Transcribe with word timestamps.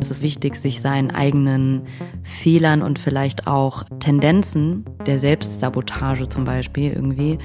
Es 0.00 0.10
ist 0.10 0.22
wichtig, 0.22 0.56
sich 0.56 0.82
seinen 0.82 1.10
eigenen 1.10 1.86
Fehlern 2.22 2.82
und 2.82 2.98
vielleicht 2.98 3.46
auch 3.46 3.84
Tendenzen 4.00 4.84
der 5.06 5.18
Selbstsabotage 5.18 6.28
zum 6.28 6.44
Beispiel 6.44 6.92
irgendwie 6.92 7.38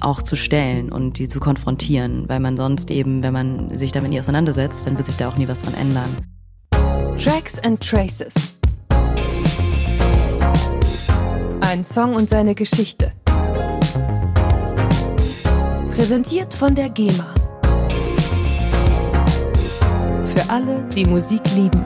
auch 0.00 0.22
zu 0.22 0.36
stellen 0.36 0.90
und 0.90 1.18
die 1.18 1.28
zu 1.28 1.40
konfrontieren, 1.40 2.28
weil 2.28 2.40
man 2.40 2.56
sonst 2.56 2.90
eben, 2.90 3.22
wenn 3.22 3.32
man 3.32 3.76
sich 3.76 3.92
damit 3.92 4.10
nie 4.10 4.18
auseinandersetzt, 4.20 4.86
dann 4.86 4.96
wird 4.96 5.06
sich 5.06 5.16
da 5.16 5.28
auch 5.28 5.36
nie 5.36 5.48
was 5.48 5.58
dran 5.58 5.74
ändern. 5.74 6.08
Tracks 7.18 7.58
and 7.58 7.80
Traces. 7.80 8.34
Ein 11.60 11.84
Song 11.84 12.14
und 12.14 12.30
seine 12.30 12.54
Geschichte. 12.54 13.12
Präsentiert 15.94 16.54
von 16.54 16.74
der 16.74 16.88
GEMA. 16.88 17.37
Für 20.38 20.50
alle, 20.50 20.88
die 20.94 21.04
Musik 21.04 21.40
lieben. 21.56 21.84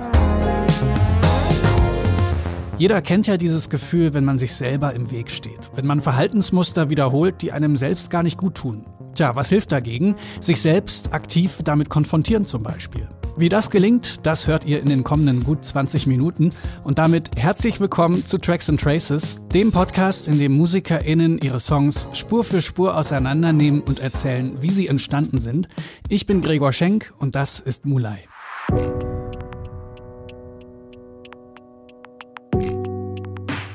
Jeder 2.76 3.00
kennt 3.00 3.26
ja 3.26 3.38
dieses 3.38 3.70
Gefühl, 3.70 4.12
wenn 4.12 4.26
man 4.26 4.38
sich 4.38 4.52
selber 4.52 4.92
im 4.92 5.10
Weg 5.10 5.30
steht, 5.30 5.70
wenn 5.74 5.86
man 5.86 6.02
Verhaltensmuster 6.02 6.90
wiederholt, 6.90 7.40
die 7.40 7.50
einem 7.50 7.78
selbst 7.78 8.10
gar 8.10 8.22
nicht 8.22 8.36
gut 8.36 8.56
tun. 8.56 8.84
Tja, 9.14 9.34
was 9.36 9.48
hilft 9.48 9.72
dagegen? 9.72 10.16
Sich 10.38 10.60
selbst 10.60 11.14
aktiv 11.14 11.60
damit 11.64 11.88
konfrontieren 11.88 12.44
zum 12.44 12.62
Beispiel. 12.62 13.08
Wie 13.38 13.48
das 13.48 13.70
gelingt, 13.70 14.26
das 14.26 14.46
hört 14.46 14.66
ihr 14.66 14.80
in 14.80 14.90
den 14.90 15.02
kommenden 15.02 15.44
gut 15.44 15.64
20 15.64 16.06
Minuten. 16.06 16.50
Und 16.84 16.98
damit 16.98 17.30
herzlich 17.38 17.80
willkommen 17.80 18.26
zu 18.26 18.36
Tracks 18.36 18.68
and 18.68 18.78
Traces, 18.78 19.38
dem 19.54 19.72
Podcast, 19.72 20.28
in 20.28 20.38
dem 20.38 20.52
MusikerInnen 20.52 21.38
ihre 21.38 21.58
Songs 21.58 22.10
Spur 22.12 22.44
für 22.44 22.60
Spur 22.60 22.98
auseinandernehmen 22.98 23.80
und 23.80 24.00
erzählen, 24.00 24.60
wie 24.60 24.68
sie 24.68 24.88
entstanden 24.88 25.40
sind. 25.40 25.68
Ich 26.10 26.26
bin 26.26 26.42
Gregor 26.42 26.74
Schenk 26.74 27.14
und 27.16 27.34
das 27.34 27.58
ist 27.58 27.86
Mulai. 27.86 28.28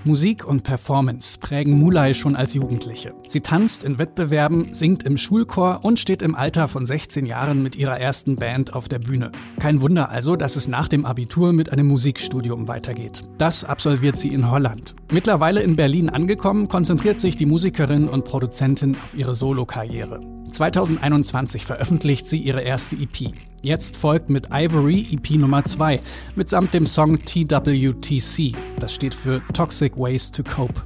Musik 0.08 0.48
und 0.48 0.64
Performance 0.64 1.38
prägen 1.38 1.78
Mulai 1.78 2.14
schon 2.14 2.38
als 2.38 2.54
Jugendliche. 2.54 3.14
Sie 3.28 3.42
tanzt 3.42 3.84
in 3.84 4.00
Wettbewerben, 4.00 4.72
singt 4.72 5.04
im 5.04 5.18
Schulchor 5.18 5.82
und 5.84 6.00
steht 6.00 6.22
im 6.22 6.34
Alter 6.34 6.70
von 6.70 6.86
16 6.86 7.26
Jahren 7.26 7.62
mit 7.62 7.76
ihrer 7.76 8.00
ersten 8.00 8.38
Band 8.38 8.74
auf 8.74 8.88
der 8.88 9.00
Bühne. 9.00 9.34
Kein 9.60 9.82
Wunder 9.82 10.10
also, 10.10 10.38
dass 10.38 10.56
es 10.56 10.70
nach 10.70 10.88
dem 10.88 11.06
Abitur 11.06 11.52
mit 11.52 11.74
einem 11.74 11.88
Musikstudium 11.88 12.70
weitergeht. 12.70 13.24
Das 13.38 13.66
absolviert 13.66 14.18
sie 14.18 14.30
in 14.30 14.50
Holland. 14.50 14.96
Mittlerweile 15.12 15.62
in 15.62 15.76
Berlin 15.76 16.10
angekommen, 16.10 16.70
konzentriert 16.70 17.20
sich 17.20 17.36
die 17.36 17.46
Musikerin 17.46 18.08
und 18.08 18.24
Produzentin 18.24 18.96
auf 18.96 19.14
ihre 19.14 19.36
Solokarriere. 19.36 20.22
2021 20.52 21.66
veröffentlicht 21.66 22.26
sie 22.26 22.40
ihre 22.40 22.62
erste 22.62 22.96
EP. 22.96 23.34
Jetzt 23.64 23.98
folgt 23.98 24.30
mit 24.30 24.50
Ivory 24.52 25.08
EP 25.12 25.32
Nummer 25.32 25.66
2 25.66 26.00
mitsamt 26.36 26.74
dem 26.76 26.86
Song 26.86 27.18
TWTC. 27.26 28.56
Das 28.80 28.94
steht 28.94 29.16
für 29.16 29.42
Toxic 29.52 29.98
Ways 29.98 30.32
to 30.32 30.44
Cope. 30.44 30.84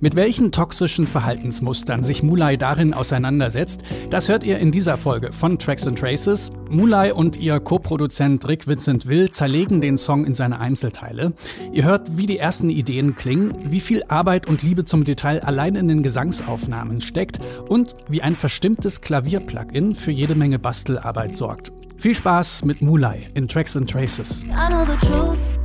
Mit 0.00 0.14
welchen 0.14 0.52
toxischen 0.52 1.08
Verhaltensmustern 1.08 2.04
sich 2.04 2.22
Mulai 2.22 2.56
darin 2.56 2.94
auseinandersetzt, 2.94 3.82
das 4.10 4.28
hört 4.28 4.44
ihr 4.44 4.58
in 4.60 4.70
dieser 4.70 4.98
Folge 4.98 5.32
von 5.32 5.58
Tracks 5.58 5.86
and 5.86 5.98
Traces. 5.98 6.50
Mulai 6.70 7.12
und 7.12 7.36
ihr 7.36 7.58
Co-Produzent 7.58 8.46
Rick 8.46 8.68
Vincent 8.68 9.06
Will 9.06 9.30
zerlegen 9.30 9.80
den 9.80 9.98
Song 9.98 10.24
in 10.24 10.34
seine 10.34 10.60
Einzelteile. 10.60 11.32
Ihr 11.72 11.84
hört, 11.84 12.16
wie 12.16 12.26
die 12.26 12.38
ersten 12.38 12.70
Ideen 12.70 13.16
klingen, 13.16 13.54
wie 13.64 13.80
viel 13.80 14.04
Arbeit 14.06 14.46
und 14.46 14.62
Liebe 14.62 14.84
zum 14.84 15.04
Detail 15.04 15.42
allein 15.42 15.74
in 15.74 15.88
den 15.88 16.04
Gesangsaufnahmen 16.04 17.00
steckt 17.00 17.40
und 17.68 17.96
wie 18.08 18.22
ein 18.22 18.36
verstimmtes 18.36 19.00
Klavier-Plugin 19.00 19.96
für 19.96 20.12
jede 20.12 20.36
Menge 20.36 20.60
Bastelarbeit 20.60 21.36
sorgt. 21.36 21.71
Viel 22.02 22.16
Spaß 22.16 22.64
mit 22.64 22.82
Mulai 22.82 23.28
in 23.34 23.46
Tracks 23.46 23.76
and 23.76 23.88
Traces. 23.88 24.42
I 24.42 24.68
know 24.68 24.84
the 24.84 24.96
truth. 25.06 25.56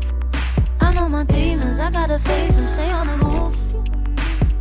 I 0.79 0.93
know 0.93 1.09
my 1.09 1.25
demons. 1.25 1.79
I 1.79 1.89
gotta 1.89 2.19
face 2.19 2.57
them, 2.57 2.67
stay 2.67 2.91
on 2.91 3.07
the 3.07 3.17
move. 3.17 3.57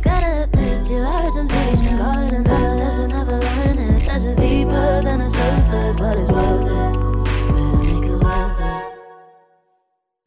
Gotta 0.01 0.45
admit 0.45 0.89
you 0.89 1.05
are 1.05 1.29
temptation. 1.29 1.99
Call 1.99 2.27
it 2.27 2.33
another 2.33 2.83
lesson, 2.83 3.09
never 3.09 3.39
learn 3.39 3.77
it. 3.77 4.07
That's 4.07 4.23
just 4.23 4.39
deeper 4.39 5.03
than 5.03 5.19
the 5.19 5.29
surface, 5.29 5.95
but 5.97 6.17
it's 6.17 6.31
worth 6.31 6.65
it. 6.65 6.93
Better 7.53 7.83
make 7.83 8.09
it 8.09 8.23
worth 8.23 8.59
it. 8.59 8.83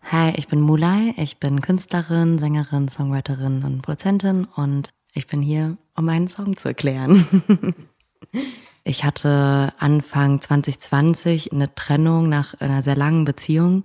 Hi, 0.04 0.32
ich 0.36 0.46
bin 0.46 0.60
Mulai. 0.60 1.14
Ich 1.16 1.38
bin 1.38 1.62
Künstlerin, 1.62 2.38
Sängerin, 2.38 2.86
Songwriterin 2.86 3.64
und 3.64 3.82
Produzentin 3.82 4.44
und 4.54 4.90
ich 5.14 5.26
bin 5.26 5.42
hier, 5.42 5.78
um 5.96 6.04
meinen 6.04 6.28
Song 6.28 6.56
zu 6.56 6.68
erklären. 6.68 7.26
Ich 8.82 9.04
hatte 9.04 9.72
Anfang 9.78 10.40
2020 10.40 11.52
eine 11.52 11.74
Trennung 11.74 12.28
nach 12.28 12.54
einer 12.60 12.82
sehr 12.82 12.96
langen 12.96 13.24
Beziehung 13.24 13.84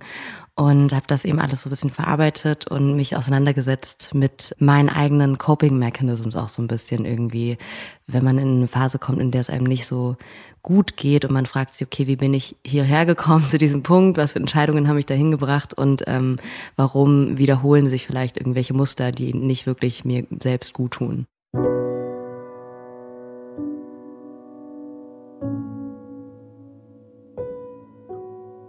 und 0.54 0.94
habe 0.94 1.04
das 1.06 1.26
eben 1.26 1.38
alles 1.38 1.62
so 1.62 1.68
ein 1.68 1.70
bisschen 1.70 1.90
verarbeitet 1.90 2.66
und 2.66 2.96
mich 2.96 3.14
auseinandergesetzt 3.14 4.14
mit 4.14 4.56
meinen 4.58 4.88
eigenen 4.88 5.36
Coping 5.36 5.78
Mechanisms 5.78 6.34
auch 6.34 6.48
so 6.48 6.62
ein 6.62 6.66
bisschen 6.66 7.04
irgendwie, 7.04 7.58
wenn 8.06 8.24
man 8.24 8.38
in 8.38 8.56
eine 8.56 8.68
Phase 8.68 8.98
kommt, 8.98 9.20
in 9.20 9.30
der 9.30 9.42
es 9.42 9.50
einem 9.50 9.66
nicht 9.66 9.84
so 9.84 10.16
gut 10.62 10.96
geht 10.96 11.26
und 11.26 11.32
man 11.32 11.44
fragt 11.44 11.74
sich, 11.74 11.86
okay, 11.86 12.06
wie 12.06 12.16
bin 12.16 12.32
ich 12.32 12.56
hierher 12.64 13.04
gekommen 13.04 13.46
zu 13.50 13.58
diesem 13.58 13.82
Punkt, 13.82 14.16
was 14.16 14.32
für 14.32 14.38
Entscheidungen 14.38 14.88
haben 14.88 14.96
mich 14.96 15.04
dahin 15.04 15.30
gebracht 15.30 15.74
und 15.74 16.04
ähm, 16.06 16.38
warum 16.74 17.36
wiederholen 17.36 17.90
sich 17.90 18.06
vielleicht 18.06 18.38
irgendwelche 18.38 18.72
Muster, 18.72 19.12
die 19.12 19.34
nicht 19.34 19.66
wirklich 19.66 20.06
mir 20.06 20.26
selbst 20.40 20.72
gut 20.72 20.92
tun. 20.92 21.26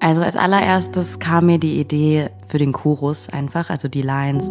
Also 0.07 0.21
als 0.21 0.37
allererstes 0.37 1.19
kam 1.19 1.47
mir 1.47 1.57
die 1.57 1.81
Idee 1.81 2.29
für 2.47 2.59
den 2.59 2.71
Chorus 2.71 3.27
einfach, 3.27 3.69
also 3.69 3.89
die 3.89 4.01
Lines 4.01 4.49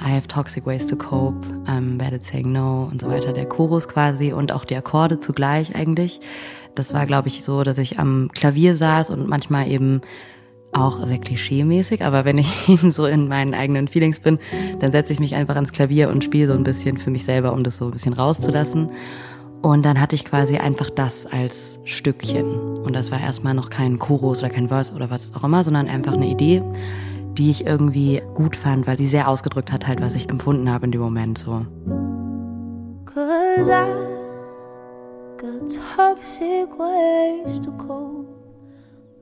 I 0.00 0.12
have 0.12 0.28
toxic 0.28 0.64
ways 0.64 0.86
to 0.86 0.94
cope, 0.94 1.44
I'm 1.66 1.98
bad 1.98 2.12
at 2.12 2.24
saying 2.24 2.52
no 2.52 2.88
und 2.92 3.00
so 3.00 3.08
weiter, 3.08 3.32
der 3.32 3.46
Chorus 3.46 3.88
quasi 3.88 4.32
und 4.32 4.52
auch 4.52 4.64
die 4.64 4.76
Akkorde 4.76 5.18
zugleich 5.18 5.74
eigentlich. 5.74 6.20
Das 6.76 6.94
war, 6.94 7.04
glaube 7.04 7.26
ich, 7.26 7.42
so, 7.42 7.64
dass 7.64 7.78
ich 7.78 7.98
am 7.98 8.30
Klavier 8.32 8.76
saß 8.76 9.10
und 9.10 9.26
manchmal 9.26 9.68
eben 9.68 10.02
auch 10.70 11.04
sehr 11.04 11.18
klischee-mäßig, 11.18 12.04
aber 12.04 12.24
wenn 12.24 12.38
ich 12.38 12.68
eben 12.68 12.90
so 12.92 13.06
in 13.06 13.26
meinen 13.26 13.54
eigenen 13.54 13.88
Feelings 13.88 14.20
bin, 14.20 14.38
dann 14.78 14.92
setze 14.92 15.12
ich 15.12 15.18
mich 15.18 15.34
einfach 15.34 15.56
ans 15.56 15.72
Klavier 15.72 16.10
und 16.10 16.22
spiele 16.22 16.46
so 16.46 16.54
ein 16.54 16.62
bisschen 16.62 16.96
für 16.96 17.10
mich 17.10 17.24
selber, 17.24 17.52
um 17.52 17.64
das 17.64 17.78
so 17.78 17.86
ein 17.86 17.90
bisschen 17.90 18.12
rauszulassen. 18.12 18.92
Und 19.66 19.84
dann 19.84 20.00
hatte 20.00 20.14
ich 20.14 20.24
quasi 20.24 20.58
einfach 20.58 20.90
das 20.90 21.26
als 21.26 21.80
Stückchen. 21.82 22.78
Und 22.78 22.92
das 22.92 23.10
war 23.10 23.18
erstmal 23.20 23.52
noch 23.52 23.68
kein 23.68 23.98
Chorus 23.98 24.38
oder 24.38 24.48
kein 24.48 24.68
Verse 24.68 24.92
oder 24.94 25.10
was 25.10 25.34
auch 25.34 25.42
immer, 25.42 25.64
sondern 25.64 25.88
einfach 25.88 26.12
eine 26.12 26.28
Idee, 26.28 26.62
die 27.32 27.50
ich 27.50 27.66
irgendwie 27.66 28.22
gut 28.34 28.54
fand, 28.54 28.86
weil 28.86 28.96
sie 28.96 29.08
sehr 29.08 29.26
ausgedrückt 29.26 29.72
hat, 29.72 29.88
halt, 29.88 30.00
was 30.00 30.14
ich 30.14 30.28
empfunden 30.28 30.70
habe 30.70 30.84
in 30.84 30.92
dem 30.92 31.00
Moment 31.00 31.38
so. 31.38 31.66
Cause 33.06 33.72
I 33.72 33.86
got 35.36 35.68
toxic 35.96 36.68
ways 36.78 37.60
to 37.62 37.72
cope. 37.72 38.28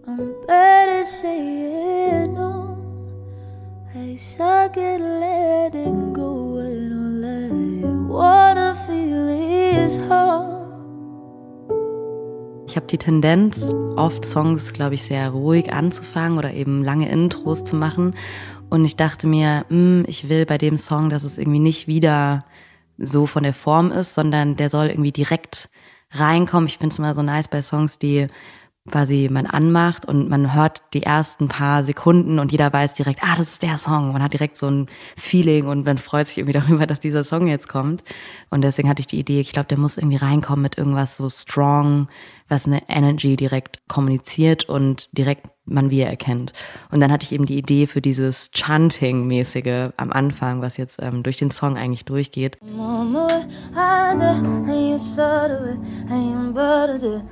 I'm 0.07 0.35
better 0.47 1.05
saying 1.07 2.35
no. 2.35 2.77
I 3.97 4.19
suck 4.19 4.77
at 4.77 5.01
letting 5.01 6.13
go 6.13 6.57
when 6.57 6.93
all 6.93 7.25
I 7.25 8.54
Ich 12.67 12.77
habe 12.77 12.87
die 12.89 12.99
Tendenz, 12.99 13.73
oft 13.97 14.25
Songs, 14.25 14.73
glaube 14.73 14.95
ich, 14.95 15.03
sehr 15.05 15.31
ruhig 15.31 15.73
anzufangen 15.73 16.39
oder 16.39 16.53
eben 16.53 16.83
lange 16.83 17.09
Intros 17.09 17.63
zu 17.63 17.77
machen. 17.77 18.15
Und 18.69 18.85
ich 18.85 18.97
dachte 18.97 19.29
mir, 19.29 19.65
hm, 19.69 20.05
ich 20.09 20.29
will 20.29 20.45
bei 20.45 20.59
dem 20.59 20.77
Song, 20.77 21.09
dass 21.09 21.23
es 21.23 21.39
irgendwie 21.39 21.61
nicht 21.61 21.87
wieder 21.87 22.45
so 22.99 23.27
von 23.27 23.45
der 23.45 23.55
Form 23.55 23.93
ist, 23.93 24.15
sondern 24.15 24.57
der 24.57 24.71
soll 24.71 24.87
irgendwie 24.87 25.13
direkt 25.13 25.71
reinkommen. 26.11 26.67
Ich 26.67 26.79
finde 26.79 26.93
es 26.93 26.99
immer 26.99 27.15
so 27.15 27.23
nice 27.23 27.49
bei 27.49 27.63
Songs, 27.63 27.99
die 27.99 28.27
quasi 28.91 29.29
man 29.31 29.47
anmacht 29.47 30.05
und 30.05 30.29
man 30.29 30.55
hört 30.55 30.83
die 30.93 31.03
ersten 31.03 31.49
paar 31.49 31.83
Sekunden 31.85 32.39
und 32.39 32.53
jeder 32.53 32.71
weiß 32.71 32.93
direkt, 32.95 33.21
ah, 33.23 33.35
das 33.37 33.53
ist 33.53 33.63
der 33.63 33.79
Song. 33.79 34.13
Man 34.13 34.23
hat 34.23 34.35
direkt 34.35 34.59
so 34.59 34.69
ein 34.69 34.89
Feeling 35.17 35.67
und 35.67 35.87
man 35.87 35.97
freut 35.97 36.29
sich 36.29 36.39
irgendwie 36.39 36.53
darüber, 36.61 36.87
dass 36.87 37.01
dieser 37.01 37.25
Song 37.25 37.47
jetzt 37.47 37.67
kommt. 37.69 38.05
Und 38.51 38.63
deswegen 38.63 38.89
hatte 38.91 39.01
ich 39.01 39.07
die 39.07 39.19
Idee, 39.19 39.41
ich 39.41 39.53
glaube, 39.53 39.69
der 39.69 39.79
muss 39.79 39.97
irgendwie 39.97 40.19
reinkommen 40.19 40.63
mit 40.63 40.77
irgendwas 40.77 41.17
so 41.17 41.31
strong, 41.31 42.09
was 42.49 42.67
eine 42.67 42.89
Energy 42.89 43.37
direkt 43.37 43.83
kommuniziert 43.89 44.69
und 44.69 45.17
direkt 45.17 45.49
man 45.67 45.91
wiedererkennt. 45.91 46.53
Und 46.91 47.01
dann 47.01 47.11
hatte 47.11 47.25
ich 47.25 47.33
eben 47.33 47.47
die 47.47 47.57
Idee 47.57 47.87
für 47.87 48.03
dieses 48.03 48.51
Chanting-mäßige 48.51 49.93
am 49.97 50.13
Anfang, 50.13 50.61
was 50.61 50.77
jetzt 50.77 50.99
ähm, 51.01 51.23
durch 51.23 51.39
den 51.39 51.51
Song 51.51 51.77
eigentlich 51.77 52.05
durchgeht. 52.05 52.59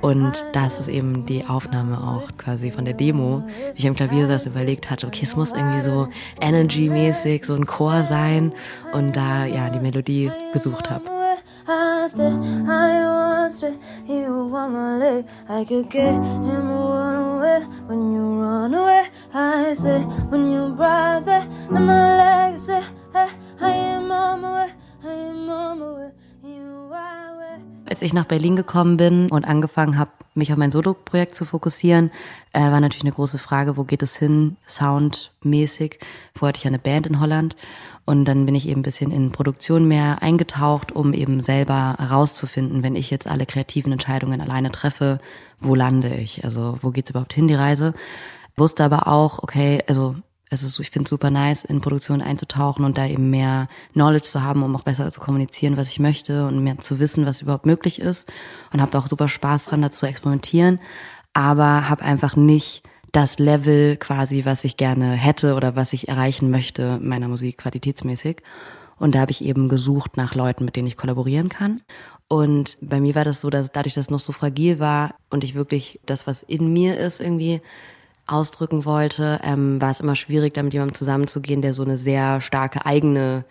Und 0.01 0.45
das 0.53 0.79
ist 0.79 0.87
eben 0.87 1.25
die 1.25 1.45
Aufnahme 1.45 2.01
auch 2.01 2.35
quasi 2.37 2.71
von 2.71 2.85
der 2.85 2.95
Demo, 2.95 3.43
wie 3.73 3.79
ich 3.79 3.87
am 3.87 3.95
Klavier 3.95 4.27
saß, 4.27 4.47
überlegt 4.47 4.89
hatte, 4.89 5.05
okay, 5.07 5.23
es 5.23 5.35
muss 5.35 5.53
irgendwie 5.53 5.81
so 5.81 6.07
Energy-mäßig, 6.41 7.45
so 7.45 7.53
ein 7.53 7.67
Chor 7.67 8.01
sein 8.03 8.51
und 8.93 9.15
da 9.15 9.45
ja 9.45 9.69
die 9.69 9.79
Melodie 9.79 10.31
gesucht 10.53 10.89
habe. 10.89 11.03
Straight, 13.49 13.77
was 14.07 14.71
my 14.71 14.97
leg. 14.97 15.25
I 15.49 15.65
could 15.65 15.89
get 15.89 16.13
him 16.13 16.69
one 16.69 17.15
away, 17.15 17.59
when 17.87 18.13
you 18.13 18.41
run 18.41 18.73
away, 18.73 19.09
I 19.33 19.73
say, 19.73 19.99
when 20.29 20.49
you 20.49 20.69
brother, 20.69 21.45
then 21.69 21.85
my 21.85 22.17
legs 22.17 22.67
say, 22.67 22.81
hey, 23.11 23.29
I 23.59 23.69
am 23.69 24.11
on 24.11 24.41
my 24.41 24.65
way, 24.65 24.73
I 25.03 25.11
am 25.11 25.49
on 25.49 25.79
my 25.79 25.91
way. 25.91 26.11
Als 27.93 28.01
ich 28.01 28.11
nach 28.11 28.25
Berlin 28.25 28.55
gekommen 28.55 28.97
bin 28.97 29.29
und 29.29 29.45
angefangen 29.45 29.99
habe, 29.99 30.09
mich 30.33 30.51
auf 30.51 30.57
mein 30.57 30.71
Solo-Projekt 30.71 31.35
zu 31.35 31.45
fokussieren, 31.45 32.09
äh, 32.51 32.59
war 32.59 32.79
natürlich 32.79 33.03
eine 33.03 33.11
große 33.11 33.37
Frage, 33.37 33.77
wo 33.77 33.83
geht 33.83 34.01
es 34.01 34.15
hin, 34.15 34.57
soundmäßig. 34.65 35.99
Vorher 36.33 36.47
hatte 36.47 36.57
ich 36.57 36.63
ja 36.63 36.69
eine 36.69 36.79
Band 36.79 37.05
in 37.05 37.19
Holland 37.19 37.55
und 38.03 38.25
dann 38.25 38.47
bin 38.47 38.55
ich 38.55 38.67
eben 38.67 38.79
ein 38.79 38.83
bisschen 38.83 39.11
in 39.11 39.31
Produktion 39.31 39.87
mehr 39.87 40.23
eingetaucht, 40.23 40.91
um 40.91 41.13
eben 41.13 41.41
selber 41.41 41.95
herauszufinden, 41.99 42.81
wenn 42.81 42.95
ich 42.95 43.11
jetzt 43.11 43.27
alle 43.27 43.45
kreativen 43.45 43.91
Entscheidungen 43.91 44.41
alleine 44.41 44.71
treffe, 44.71 45.19
wo 45.59 45.75
lande 45.75 46.15
ich? 46.15 46.43
Also 46.43 46.79
wo 46.81 46.89
geht's 46.89 47.11
überhaupt 47.11 47.33
hin, 47.33 47.47
die 47.47 47.53
Reise? 47.53 47.93
Wusste 48.57 48.83
aber 48.85 49.07
auch, 49.07 49.37
okay, 49.43 49.83
also 49.87 50.15
es 50.53 50.63
ist, 50.63 50.79
ich 50.79 50.91
finde 50.91 51.05
es 51.05 51.09
super 51.09 51.29
nice, 51.29 51.63
in 51.63 51.81
Produktion 51.81 52.21
einzutauchen 52.21 52.85
und 52.85 52.97
da 52.97 53.05
eben 53.05 53.29
mehr 53.29 53.67
Knowledge 53.93 54.25
zu 54.25 54.43
haben, 54.43 54.63
um 54.63 54.75
auch 54.75 54.83
besser 54.83 55.09
zu 55.11 55.19
kommunizieren, 55.19 55.77
was 55.77 55.89
ich 55.89 55.99
möchte 55.99 56.45
und 56.47 56.63
mehr 56.63 56.77
zu 56.79 56.99
wissen, 56.99 57.25
was 57.25 57.41
überhaupt 57.41 57.65
möglich 57.65 57.99
ist. 57.99 58.31
Und 58.71 58.81
habe 58.81 58.97
auch 58.97 59.07
super 59.07 59.27
Spaß 59.27 59.65
dran, 59.65 59.81
da 59.81 59.91
zu 59.91 60.05
experimentieren, 60.05 60.79
aber 61.33 61.89
habe 61.89 62.03
einfach 62.03 62.35
nicht 62.35 62.83
das 63.11 63.37
Level 63.37 63.97
quasi, 63.97 64.43
was 64.45 64.63
ich 64.63 64.75
gerne 64.75 65.11
hätte 65.11 65.55
oder 65.55 65.75
was 65.75 65.93
ich 65.93 66.07
erreichen 66.07 66.49
möchte 66.49 66.99
meiner 67.01 67.27
Musik 67.27 67.57
qualitätsmäßig. 67.57 68.41
Und 68.97 69.15
da 69.15 69.19
habe 69.19 69.31
ich 69.31 69.43
eben 69.43 69.69
gesucht 69.69 70.17
nach 70.17 70.35
Leuten, 70.35 70.65
mit 70.65 70.75
denen 70.75 70.87
ich 70.87 70.97
kollaborieren 70.97 71.49
kann. 71.49 71.81
Und 72.27 72.77
bei 72.81 72.99
mir 72.99 73.15
war 73.15 73.25
das 73.25 73.41
so, 73.41 73.49
dass 73.49 73.71
dadurch, 73.71 73.93
dass 73.93 74.07
es 74.07 74.11
noch 74.11 74.19
so 74.19 74.31
fragil 74.31 74.79
war 74.79 75.15
und 75.29 75.43
ich 75.43 75.55
wirklich 75.55 75.99
das, 76.05 76.25
was 76.25 76.41
in 76.41 76.73
mir 76.73 76.97
ist, 76.97 77.21
irgendwie 77.21 77.61
ausdrücken 78.25 78.85
wollte, 78.85 79.39
ähm, 79.43 79.81
war 79.81 79.91
es 79.91 79.99
immer 79.99 80.15
schwierig, 80.15 80.53
damit 80.53 80.73
jemandem 80.73 80.95
zusammenzugehen, 80.95 81.61
der 81.61 81.73
so 81.73 81.83
eine 81.83 81.97
sehr 81.97 82.41
starke 82.41 82.85
eigene 82.85 83.45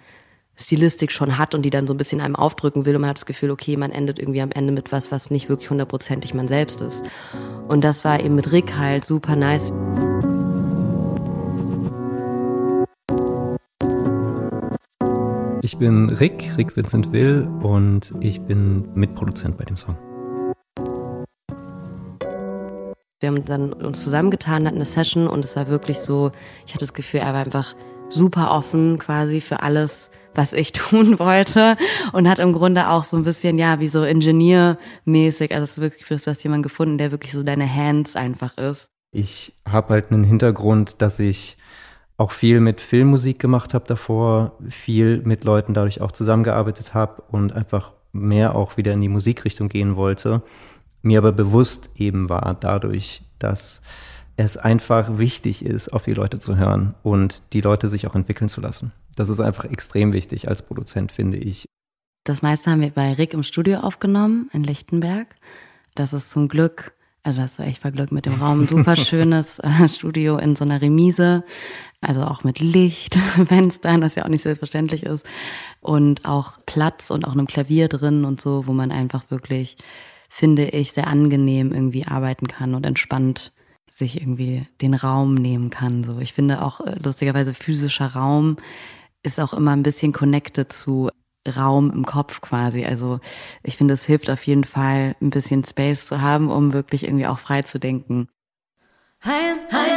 Stilistik 0.55 1.13
schon 1.13 1.39
hat 1.39 1.55
und 1.55 1.63
die 1.63 1.71
dann 1.71 1.87
so 1.87 1.95
ein 1.95 1.97
bisschen 1.97 2.21
einem 2.21 2.37
aufdrücken 2.37 2.85
will 2.85 2.95
und 2.95 3.01
man 3.01 3.11
hat 3.11 3.17
das 3.17 3.27
Gefühl, 3.27 3.51
okay, 3.51 3.77
man 3.77 3.91
endet 3.91 4.19
irgendwie 4.19 4.43
am 4.43 4.53
Ende 4.53 4.73
mit 4.73 4.93
was, 4.93 5.11
was 5.11 5.31
nicht 5.31 5.49
wirklich 5.49 5.71
hundertprozentig 5.71 6.35
man 6.35 6.47
selbst 6.47 6.81
ist. 6.81 7.05
Und 7.69 7.83
das 7.83 8.05
war 8.05 8.21
eben 8.21 8.35
mit 8.35 8.53
Rick 8.53 8.77
halt 8.77 9.05
super 9.05 9.35
nice. 9.35 9.73
Ich 15.65 15.79
bin 15.79 16.11
Rick, 16.11 16.53
Rick 16.59 16.77
Vincent 16.77 17.13
Will 17.13 17.49
und 17.63 18.13
ich 18.21 18.41
bin 18.41 18.89
Mitproduzent 18.95 19.57
bei 19.57 19.65
dem 19.65 19.77
Song. 19.77 19.97
Wir 23.23 23.29
haben 23.29 23.45
dann 23.45 23.73
uns 23.73 24.03
zusammengetan, 24.03 24.67
hatten 24.67 24.77
eine 24.77 24.85
Session 24.85 25.29
und 25.29 25.45
es 25.45 25.55
war 25.55 25.69
wirklich 25.69 26.01
so, 26.01 26.33
ich 26.67 26.75
hatte 26.75 26.81
das 26.83 26.93
Gefühl, 26.93 27.21
er 27.21 27.33
war 27.33 27.45
einfach 27.45 27.77
super 28.09 28.51
offen 28.51 28.99
quasi 28.99 29.41
für 29.41 29.63
alles, 29.63 30.11
was 30.35 30.53
ich 30.53 30.73
tun 30.73 31.21
wollte 31.21 31.77
und 32.13 32.29
hat 32.29 32.41
im 32.41 32.53
Grunde 32.53 32.89
auch 32.89 33.05
so 33.05 33.17
ein 33.17 33.23
bisschen, 33.23 33.59
ja, 33.59 33.79
wie 33.79 33.87
so 33.87 34.03
Ingenieurmäßig, 34.03 35.53
also 35.53 35.63
es 35.63 35.71
ist 35.71 35.81
wirklich, 35.81 36.09
du 36.09 36.31
hast 36.31 36.43
jemanden 36.43 36.65
gefunden, 36.65 36.99
der 36.99 37.13
wirklich 37.13 37.31
so 37.31 37.45
deine 37.45 37.73
Hands 37.73 38.17
einfach 38.17 38.59
ist. 38.59 38.87
Ich 39.13 39.55
habe 39.69 39.91
halt 39.91 40.11
einen 40.11 40.25
Hintergrund, 40.25 40.97
dass 40.99 41.21
ich 41.21 41.57
auch 42.17 42.33
viel 42.33 42.59
mit 42.59 42.81
Filmmusik 42.81 43.39
gemacht 43.39 43.73
habe 43.73 43.85
davor, 43.87 44.59
viel 44.69 45.23
mit 45.23 45.45
Leuten 45.45 45.75
dadurch 45.75 46.01
auch 46.01 46.11
zusammengearbeitet 46.11 46.93
habe 46.93 47.23
und 47.31 47.53
einfach 47.53 47.93
mehr 48.13 48.57
auch 48.57 48.77
wieder 48.77 48.93
in 48.93 49.01
die 49.01 49.09
Musikrichtung 49.09 49.69
gehen 49.69 49.95
wollte. 49.95 50.43
Mir 51.03 51.19
aber 51.19 51.33
bewusst 51.33 51.91
eben 51.97 52.29
war 52.29 52.57
dadurch, 52.59 53.23
dass 53.39 53.83
es 54.37 54.57
einfach 54.57 55.19
wichtig 55.19 55.65
ist, 55.65 55.93
auf 55.93 56.05
die 56.05 56.15
Leute 56.15 56.39
zu 56.39 56.57
hören 56.57 56.95
und 57.03 57.43
die 57.53 57.61
Leute 57.61 57.89
sich 57.89 58.07
auch 58.07 58.15
entwickeln 58.15 58.49
zu 58.49 58.61
lassen. 58.61 58.93
Das 59.17 59.29
ist 59.29 59.41
einfach 59.41 59.65
extrem 59.65 60.13
wichtig 60.13 60.49
als 60.49 60.63
Produzent, 60.63 61.13
finde 61.13 61.37
ich. 61.37 61.67
Das 62.25 62.41
meiste 62.41 62.71
haben 62.71 62.81
wir 62.81 62.91
bei 62.91 63.13
Rick 63.13 63.35
im 63.35 63.43
Studio 63.43 63.81
aufgenommen 63.81 64.49
in 64.53 64.63
Lichtenberg. 64.63 65.27
Das 65.95 66.13
ist 66.13 66.31
zum 66.31 66.49
Glück, 66.49 66.93
also 67.23 67.41
das 67.41 67.59
war 67.59 67.67
echt 67.67 67.81
Verglück 67.81 68.13
mit 68.13 68.27
dem 68.27 68.35
Raum, 68.35 68.67
super 68.69 68.97
schönes 68.97 69.59
äh, 69.59 69.89
Studio 69.89 70.39
in 70.39 70.57
so 70.57 70.65
einer 70.65 70.81
Remise, 70.81 71.45
also 72.01 72.23
auch 72.23 72.45
mit 72.45 72.61
Licht, 72.61 73.15
Fenstern, 73.47 74.01
was 74.03 74.15
ja 74.15 74.25
auch 74.25 74.29
nicht 74.29 74.43
selbstverständlich 74.43 75.03
ist 75.03 75.27
und 75.81 76.25
auch 76.25 76.59
Platz 76.65 77.11
und 77.11 77.27
auch 77.27 77.33
einem 77.33 77.47
Klavier 77.47 77.89
drin 77.89 78.25
und 78.25 78.41
so, 78.41 78.67
wo 78.67 78.73
man 78.73 78.93
einfach 78.93 79.31
wirklich, 79.31 79.77
finde 80.35 80.65
ich, 80.65 80.93
sehr 80.93 81.09
angenehm 81.09 81.73
irgendwie 81.73 82.07
arbeiten 82.07 82.49
kann 82.49 82.75
und 82.75 82.87
entspannt 82.87 83.53
sich 83.91 84.19
irgendwie 84.19 84.67
den 84.81 84.95
Raum 84.95 85.35
nehmen 85.35 85.69
kann. 85.69 86.05
So, 86.05 86.21
ich 86.21 86.33
finde 86.33 86.63
auch 86.63 86.81
äh, 86.81 86.97
lustigerweise 87.03 87.53
physischer 87.53 88.07
Raum 88.07 88.57
ist 89.23 89.39
auch 89.39 89.53
immer 89.53 89.73
ein 89.73 89.83
bisschen 89.83 90.13
connected 90.13 90.73
zu 90.73 91.11
Raum 91.47 91.91
im 91.91 92.07
Kopf 92.07 92.41
quasi. 92.41 92.87
Also 92.87 93.21
ich 93.63 93.77
finde, 93.77 93.93
es 93.93 94.07
hilft 94.07 94.31
auf 94.31 94.43
jeden 94.47 94.65
Fall, 94.65 95.17
ein 95.21 95.29
bisschen 95.29 95.67
Space 95.67 96.07
zu 96.07 96.23
haben, 96.23 96.51
um 96.51 96.73
wirklich 96.73 97.05
irgendwie 97.05 97.27
auch 97.27 97.39
frei 97.39 97.61
zu 97.61 97.79
denken. 97.79 98.29
I 99.27 99.51
am, 99.51 99.92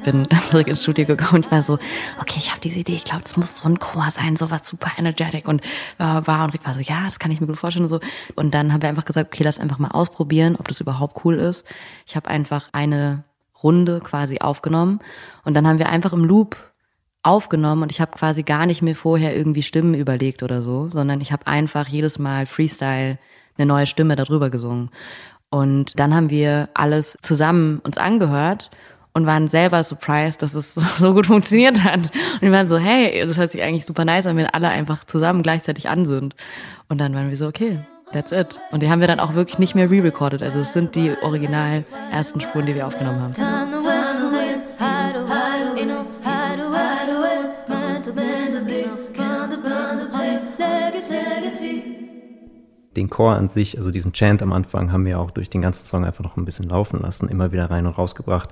ich 0.00 0.04
bin 0.04 0.26
zurück 0.48 0.66
ins 0.66 0.82
Studio 0.82 1.04
gekommen 1.04 1.44
und 1.44 1.52
war 1.52 1.62
so, 1.62 1.74
okay, 2.20 2.36
ich 2.38 2.50
habe 2.50 2.60
diese 2.60 2.80
Idee, 2.80 2.94
ich 2.94 3.04
glaube, 3.04 3.22
es 3.24 3.36
muss 3.36 3.58
so 3.58 3.68
ein 3.68 3.78
Chor 3.78 4.10
sein, 4.10 4.36
so 4.36 4.50
was 4.50 4.66
super 4.66 4.90
energetic 4.96 5.46
und 5.46 5.62
war, 5.98 6.26
war 6.26 6.44
und 6.44 6.54
Rick 6.54 6.66
war 6.66 6.74
so, 6.74 6.80
ja, 6.80 7.04
das 7.04 7.18
kann 7.18 7.30
ich 7.30 7.40
mir 7.40 7.46
gut 7.46 7.58
vorstellen 7.58 7.84
und 7.84 7.90
so. 7.90 8.00
Und 8.34 8.54
dann 8.54 8.72
haben 8.72 8.82
wir 8.82 8.88
einfach 8.88 9.04
gesagt, 9.04 9.32
okay, 9.32 9.44
lass 9.44 9.60
einfach 9.60 9.78
mal 9.78 9.90
ausprobieren, 9.90 10.56
ob 10.58 10.68
das 10.68 10.80
überhaupt 10.80 11.24
cool 11.24 11.36
ist. 11.36 11.66
Ich 12.06 12.16
habe 12.16 12.28
einfach 12.28 12.68
eine 12.72 13.24
Runde 13.62 14.00
quasi 14.00 14.38
aufgenommen 14.38 15.00
und 15.44 15.54
dann 15.54 15.66
haben 15.66 15.78
wir 15.78 15.90
einfach 15.90 16.14
im 16.14 16.24
Loop 16.24 16.56
aufgenommen 17.22 17.82
und 17.82 17.92
ich 17.92 18.00
habe 18.00 18.12
quasi 18.12 18.42
gar 18.42 18.64
nicht 18.64 18.80
mehr 18.80 18.96
vorher 18.96 19.36
irgendwie 19.36 19.62
Stimmen 19.62 19.92
überlegt 19.92 20.42
oder 20.42 20.62
so, 20.62 20.88
sondern 20.88 21.20
ich 21.20 21.30
habe 21.30 21.46
einfach 21.46 21.88
jedes 21.88 22.18
Mal 22.18 22.46
Freestyle 22.46 23.18
eine 23.58 23.66
neue 23.66 23.86
Stimme 23.86 24.16
darüber 24.16 24.48
gesungen. 24.48 24.90
Und 25.50 25.98
dann 26.00 26.14
haben 26.14 26.30
wir 26.30 26.70
alles 26.72 27.18
zusammen 27.20 27.80
uns 27.80 27.98
angehört 27.98 28.70
und 29.12 29.26
waren 29.26 29.48
selber 29.48 29.82
surprised, 29.82 30.42
dass 30.42 30.54
es 30.54 30.74
so 30.98 31.14
gut 31.14 31.26
funktioniert 31.26 31.82
hat. 31.84 32.10
Und 32.34 32.42
wir 32.42 32.52
waren 32.52 32.68
so, 32.68 32.78
hey, 32.78 33.24
das 33.26 33.38
hört 33.38 33.52
sich 33.52 33.62
eigentlich 33.62 33.86
super 33.86 34.04
nice 34.04 34.26
an, 34.26 34.36
wenn 34.36 34.46
alle 34.46 34.68
einfach 34.68 35.04
zusammen 35.04 35.42
gleichzeitig 35.42 35.88
an 35.88 36.06
sind. 36.06 36.34
Und 36.88 36.98
dann 36.98 37.14
waren 37.14 37.30
wir 37.30 37.36
so, 37.36 37.46
okay, 37.46 37.78
that's 38.12 38.32
it. 38.32 38.60
Und 38.70 38.82
die 38.82 38.90
haben 38.90 39.00
wir 39.00 39.08
dann 39.08 39.20
auch 39.20 39.34
wirklich 39.34 39.58
nicht 39.58 39.74
mehr 39.74 39.90
re-recorded. 39.90 40.42
Also 40.42 40.60
es 40.60 40.72
sind 40.72 40.94
die 40.94 41.14
original 41.22 41.84
ersten 42.12 42.40
Spuren, 42.40 42.66
die 42.66 42.74
wir 42.74 42.86
aufgenommen 42.86 43.20
haben. 43.20 43.69
Den 52.96 53.08
Chor 53.08 53.34
an 53.34 53.48
sich, 53.48 53.78
also 53.78 53.90
diesen 53.90 54.12
Chant 54.12 54.42
am 54.42 54.52
Anfang, 54.52 54.90
haben 54.90 55.04
wir 55.04 55.20
auch 55.20 55.30
durch 55.30 55.48
den 55.48 55.62
ganzen 55.62 55.84
Song 55.84 56.04
einfach 56.04 56.24
noch 56.24 56.36
ein 56.36 56.44
bisschen 56.44 56.68
laufen 56.68 57.00
lassen, 57.00 57.28
immer 57.28 57.52
wieder 57.52 57.70
rein 57.70 57.86
und 57.86 57.96
rausgebracht, 57.96 58.50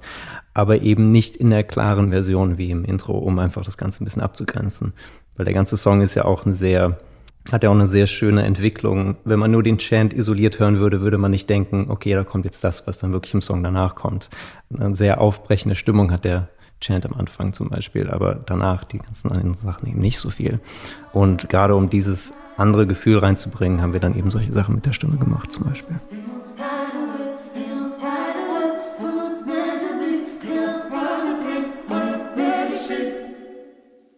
aber 0.54 0.82
eben 0.82 1.10
nicht 1.10 1.36
in 1.36 1.50
der 1.50 1.64
klaren 1.64 2.10
Version 2.10 2.58
wie 2.58 2.70
im 2.70 2.84
Intro, 2.84 3.18
um 3.18 3.38
einfach 3.38 3.64
das 3.64 3.76
Ganze 3.76 4.02
ein 4.02 4.04
bisschen 4.04 4.22
abzugrenzen. 4.22 4.92
Weil 5.36 5.44
der 5.44 5.54
ganze 5.54 5.76
Song 5.76 6.00
ist 6.00 6.14
ja 6.14 6.24
auch 6.24 6.46
ein 6.46 6.54
sehr, 6.54 6.98
hat 7.50 7.64
ja 7.64 7.70
auch 7.70 7.74
eine 7.74 7.86
sehr 7.86 8.06
schöne 8.06 8.44
Entwicklung. 8.44 9.16
Wenn 9.24 9.38
man 9.38 9.50
nur 9.50 9.62
den 9.62 9.78
Chant 9.78 10.12
isoliert 10.12 10.58
hören 10.58 10.78
würde, 10.78 11.00
würde 11.00 11.18
man 11.18 11.30
nicht 11.32 11.50
denken, 11.50 11.86
okay, 11.88 12.12
da 12.12 12.22
kommt 12.22 12.44
jetzt 12.44 12.62
das, 12.62 12.86
was 12.86 12.98
dann 12.98 13.12
wirklich 13.12 13.34
im 13.34 13.42
Song 13.42 13.62
danach 13.62 13.96
kommt. 13.96 14.30
Eine 14.76 14.94
sehr 14.94 15.20
aufbrechende 15.20 15.74
Stimmung 15.74 16.12
hat 16.12 16.24
der 16.24 16.48
Chant 16.80 17.06
am 17.06 17.14
Anfang 17.14 17.52
zum 17.52 17.70
Beispiel, 17.70 18.08
aber 18.08 18.36
danach 18.36 18.84
die 18.84 18.98
ganzen 18.98 19.32
anderen 19.32 19.54
Sachen 19.54 19.88
eben 19.88 19.98
nicht 19.98 20.20
so 20.20 20.30
viel. 20.30 20.60
Und 21.12 21.48
gerade 21.48 21.74
um 21.74 21.90
dieses 21.90 22.32
andere 22.58 22.86
Gefühl 22.86 23.18
reinzubringen, 23.18 23.80
haben 23.80 23.92
wir 23.92 24.00
dann 24.00 24.16
eben 24.16 24.30
solche 24.30 24.52
Sachen 24.52 24.74
mit 24.74 24.86
der 24.86 24.92
Stimme 24.92 25.16
gemacht 25.16 25.52
zum 25.52 25.64
Beispiel. 25.64 25.98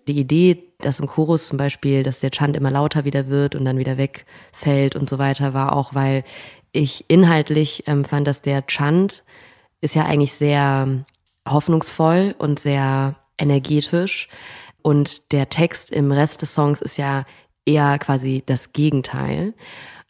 Die 0.08 0.18
Idee, 0.18 0.64
dass 0.78 0.98
im 0.98 1.06
Chorus 1.06 1.46
zum 1.46 1.56
Beispiel, 1.56 2.02
dass 2.02 2.18
der 2.18 2.30
Chant 2.30 2.56
immer 2.56 2.70
lauter 2.70 3.04
wieder 3.04 3.28
wird 3.28 3.54
und 3.54 3.64
dann 3.64 3.78
wieder 3.78 3.96
wegfällt 3.96 4.96
und 4.96 5.08
so 5.08 5.18
weiter, 5.18 5.54
war 5.54 5.76
auch, 5.76 5.94
weil 5.94 6.24
ich 6.72 7.04
inhaltlich 7.08 7.84
ähm, 7.86 8.04
fand, 8.04 8.26
dass 8.26 8.42
der 8.42 8.66
Chant 8.66 9.22
ist 9.80 9.94
ja 9.94 10.04
eigentlich 10.04 10.32
sehr 10.32 11.04
hoffnungsvoll 11.48 12.34
und 12.38 12.58
sehr 12.58 13.14
energetisch. 13.38 14.28
Und 14.82 15.32
der 15.32 15.48
Text 15.48 15.90
im 15.90 16.10
Rest 16.10 16.42
des 16.42 16.54
Songs 16.54 16.80
ist 16.80 16.96
ja 16.96 17.24
eher 17.64 17.98
quasi 17.98 18.42
das 18.46 18.72
Gegenteil. 18.72 19.54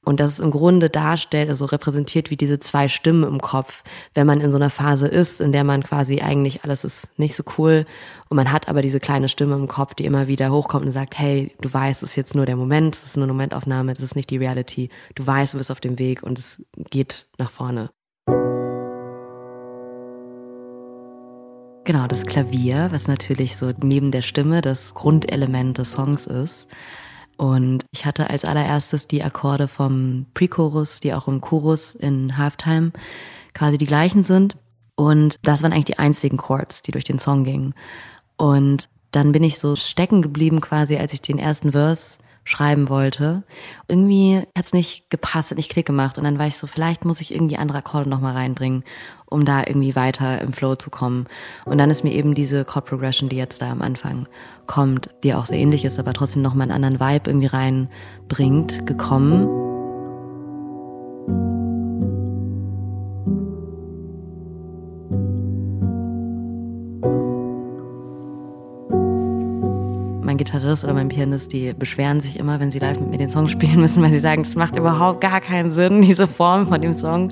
Und 0.02 0.18
das 0.18 0.32
es 0.32 0.40
im 0.40 0.50
Grunde 0.50 0.88
darstellt, 0.88 1.50
also 1.50 1.66
repräsentiert 1.66 2.30
wie 2.30 2.36
diese 2.36 2.58
zwei 2.58 2.88
Stimmen 2.88 3.22
im 3.24 3.40
Kopf, 3.40 3.82
wenn 4.14 4.26
man 4.26 4.40
in 4.40 4.50
so 4.50 4.56
einer 4.56 4.70
Phase 4.70 5.06
ist, 5.06 5.42
in 5.42 5.52
der 5.52 5.62
man 5.62 5.82
quasi 5.82 6.20
eigentlich 6.20 6.64
alles 6.64 6.84
ist 6.84 7.08
nicht 7.18 7.36
so 7.36 7.44
cool 7.58 7.84
und 8.30 8.36
man 8.36 8.50
hat 8.50 8.66
aber 8.68 8.80
diese 8.80 8.98
kleine 8.98 9.28
Stimme 9.28 9.56
im 9.56 9.68
Kopf, 9.68 9.92
die 9.92 10.06
immer 10.06 10.26
wieder 10.26 10.50
hochkommt 10.50 10.86
und 10.86 10.92
sagt, 10.92 11.18
hey, 11.18 11.54
du 11.60 11.72
weißt, 11.72 12.02
es 12.02 12.10
ist 12.10 12.16
jetzt 12.16 12.34
nur 12.34 12.46
der 12.46 12.56
Moment, 12.56 12.96
es 12.96 13.04
ist 13.04 13.16
nur 13.18 13.24
eine 13.24 13.34
Momentaufnahme, 13.34 13.92
das 13.92 14.02
ist 14.02 14.16
nicht 14.16 14.30
die 14.30 14.38
Reality. 14.38 14.88
Du 15.16 15.26
weißt, 15.26 15.52
du 15.52 15.58
bist 15.58 15.70
auf 15.70 15.80
dem 15.80 15.98
Weg 15.98 16.22
und 16.22 16.38
es 16.38 16.62
geht 16.90 17.26
nach 17.36 17.50
vorne. 17.50 17.88
Genau, 21.84 22.06
das 22.06 22.24
Klavier, 22.24 22.88
was 22.90 23.06
natürlich 23.06 23.56
so 23.56 23.72
neben 23.82 24.12
der 24.12 24.22
Stimme 24.22 24.62
das 24.62 24.94
Grundelement 24.94 25.76
des 25.76 25.92
Songs 25.92 26.26
ist. 26.26 26.68
Und 27.40 27.86
ich 27.90 28.04
hatte 28.04 28.28
als 28.28 28.44
allererstes 28.44 29.06
die 29.06 29.24
Akkorde 29.24 29.66
vom 29.66 30.26
Pre-Chorus, 30.34 31.00
die 31.00 31.14
auch 31.14 31.26
im 31.26 31.40
Chorus 31.40 31.94
in 31.94 32.36
Halftime 32.36 32.92
quasi 33.54 33.78
die 33.78 33.86
gleichen 33.86 34.24
sind. 34.24 34.58
Und 34.94 35.36
das 35.42 35.62
waren 35.62 35.72
eigentlich 35.72 35.86
die 35.86 35.98
einzigen 35.98 36.36
Chords, 36.36 36.82
die 36.82 36.90
durch 36.90 37.04
den 37.04 37.18
Song 37.18 37.44
gingen. 37.44 37.72
Und 38.36 38.90
dann 39.10 39.32
bin 39.32 39.42
ich 39.42 39.58
so 39.58 39.74
stecken 39.74 40.20
geblieben 40.20 40.60
quasi, 40.60 40.98
als 40.98 41.14
ich 41.14 41.22
den 41.22 41.38
ersten 41.38 41.72
Verse 41.72 42.18
schreiben 42.44 42.88
wollte. 42.88 43.42
Irgendwie 43.88 44.38
hat 44.56 44.64
es 44.64 44.72
nicht 44.72 45.10
gepasst, 45.10 45.50
hat 45.50 45.58
nicht 45.58 45.70
Klick 45.70 45.86
gemacht. 45.86 46.18
Und 46.18 46.24
dann 46.24 46.38
war 46.38 46.46
ich 46.46 46.56
so, 46.56 46.66
vielleicht 46.66 47.04
muss 47.04 47.20
ich 47.20 47.34
irgendwie 47.34 47.56
andere 47.56 47.78
Akkorde 47.78 48.08
nochmal 48.08 48.34
reinbringen, 48.34 48.84
um 49.26 49.44
da 49.44 49.60
irgendwie 49.60 49.94
weiter 49.94 50.40
im 50.40 50.52
Flow 50.52 50.74
zu 50.74 50.90
kommen. 50.90 51.26
Und 51.64 51.78
dann 51.78 51.90
ist 51.90 52.02
mir 52.04 52.12
eben 52.12 52.34
diese 52.34 52.64
Chord 52.64 52.86
Progression, 52.86 53.28
die 53.28 53.36
jetzt 53.36 53.62
da 53.62 53.70
am 53.70 53.82
Anfang 53.82 54.26
kommt, 54.66 55.10
die 55.22 55.34
auch 55.34 55.44
sehr 55.44 55.58
ähnlich 55.58 55.84
ist, 55.84 55.98
aber 55.98 56.12
trotzdem 56.12 56.42
nochmal 56.42 56.70
einen 56.70 56.84
anderen 56.84 57.00
Vibe 57.00 57.30
irgendwie 57.30 57.46
reinbringt, 57.46 58.86
gekommen. 58.86 59.69
Gitarrist 70.40 70.84
oder 70.84 70.94
mein 70.94 71.08
Pianist, 71.08 71.52
die 71.52 71.74
beschweren 71.74 72.20
sich 72.20 72.38
immer, 72.38 72.60
wenn 72.60 72.70
sie 72.70 72.78
live 72.78 72.98
mit 72.98 73.10
mir 73.10 73.18
den 73.18 73.28
Song 73.28 73.46
spielen 73.46 73.78
müssen, 73.78 74.02
weil 74.02 74.10
sie 74.10 74.20
sagen, 74.20 74.42
das 74.42 74.54
macht 74.54 74.74
überhaupt 74.74 75.20
gar 75.20 75.42
keinen 75.42 75.70
Sinn, 75.70 76.00
diese 76.10 76.26
Form 76.26 76.66
von 76.66 76.80
dem 76.80 76.94
Song, 76.94 77.28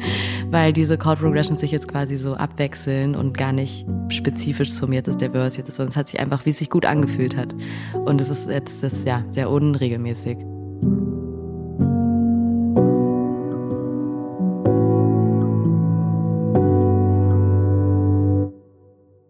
weil 0.50 0.75
diese 0.75 0.99
Chord 0.99 1.19
Progressions 1.19 1.62
sich 1.62 1.71
jetzt 1.71 1.88
quasi 1.88 2.19
so 2.19 2.35
abwechseln 2.35 3.15
und 3.15 3.38
gar 3.38 3.53
nicht 3.53 3.87
spezifisch 4.11 4.69
zum 4.71 4.93
jetzt 4.93 5.09
ist 5.09 5.23
der 5.23 5.31
Verse, 5.31 5.57
jetzt 5.57 5.71
ist, 5.71 5.77
sondern 5.77 5.93
es 5.93 5.97
hat 5.97 6.11
sich 6.11 6.21
einfach, 6.21 6.45
wie 6.45 6.50
es 6.50 6.59
sich 6.59 6.69
gut 6.69 6.85
angefühlt 6.85 7.35
hat. 7.35 7.55
Und 7.95 8.21
es 8.21 8.29
ist 8.29 8.50
jetzt 8.50 8.83
das, 8.83 9.05
ja, 9.05 9.25
sehr 9.31 9.49
unregelmäßig. 9.49 10.37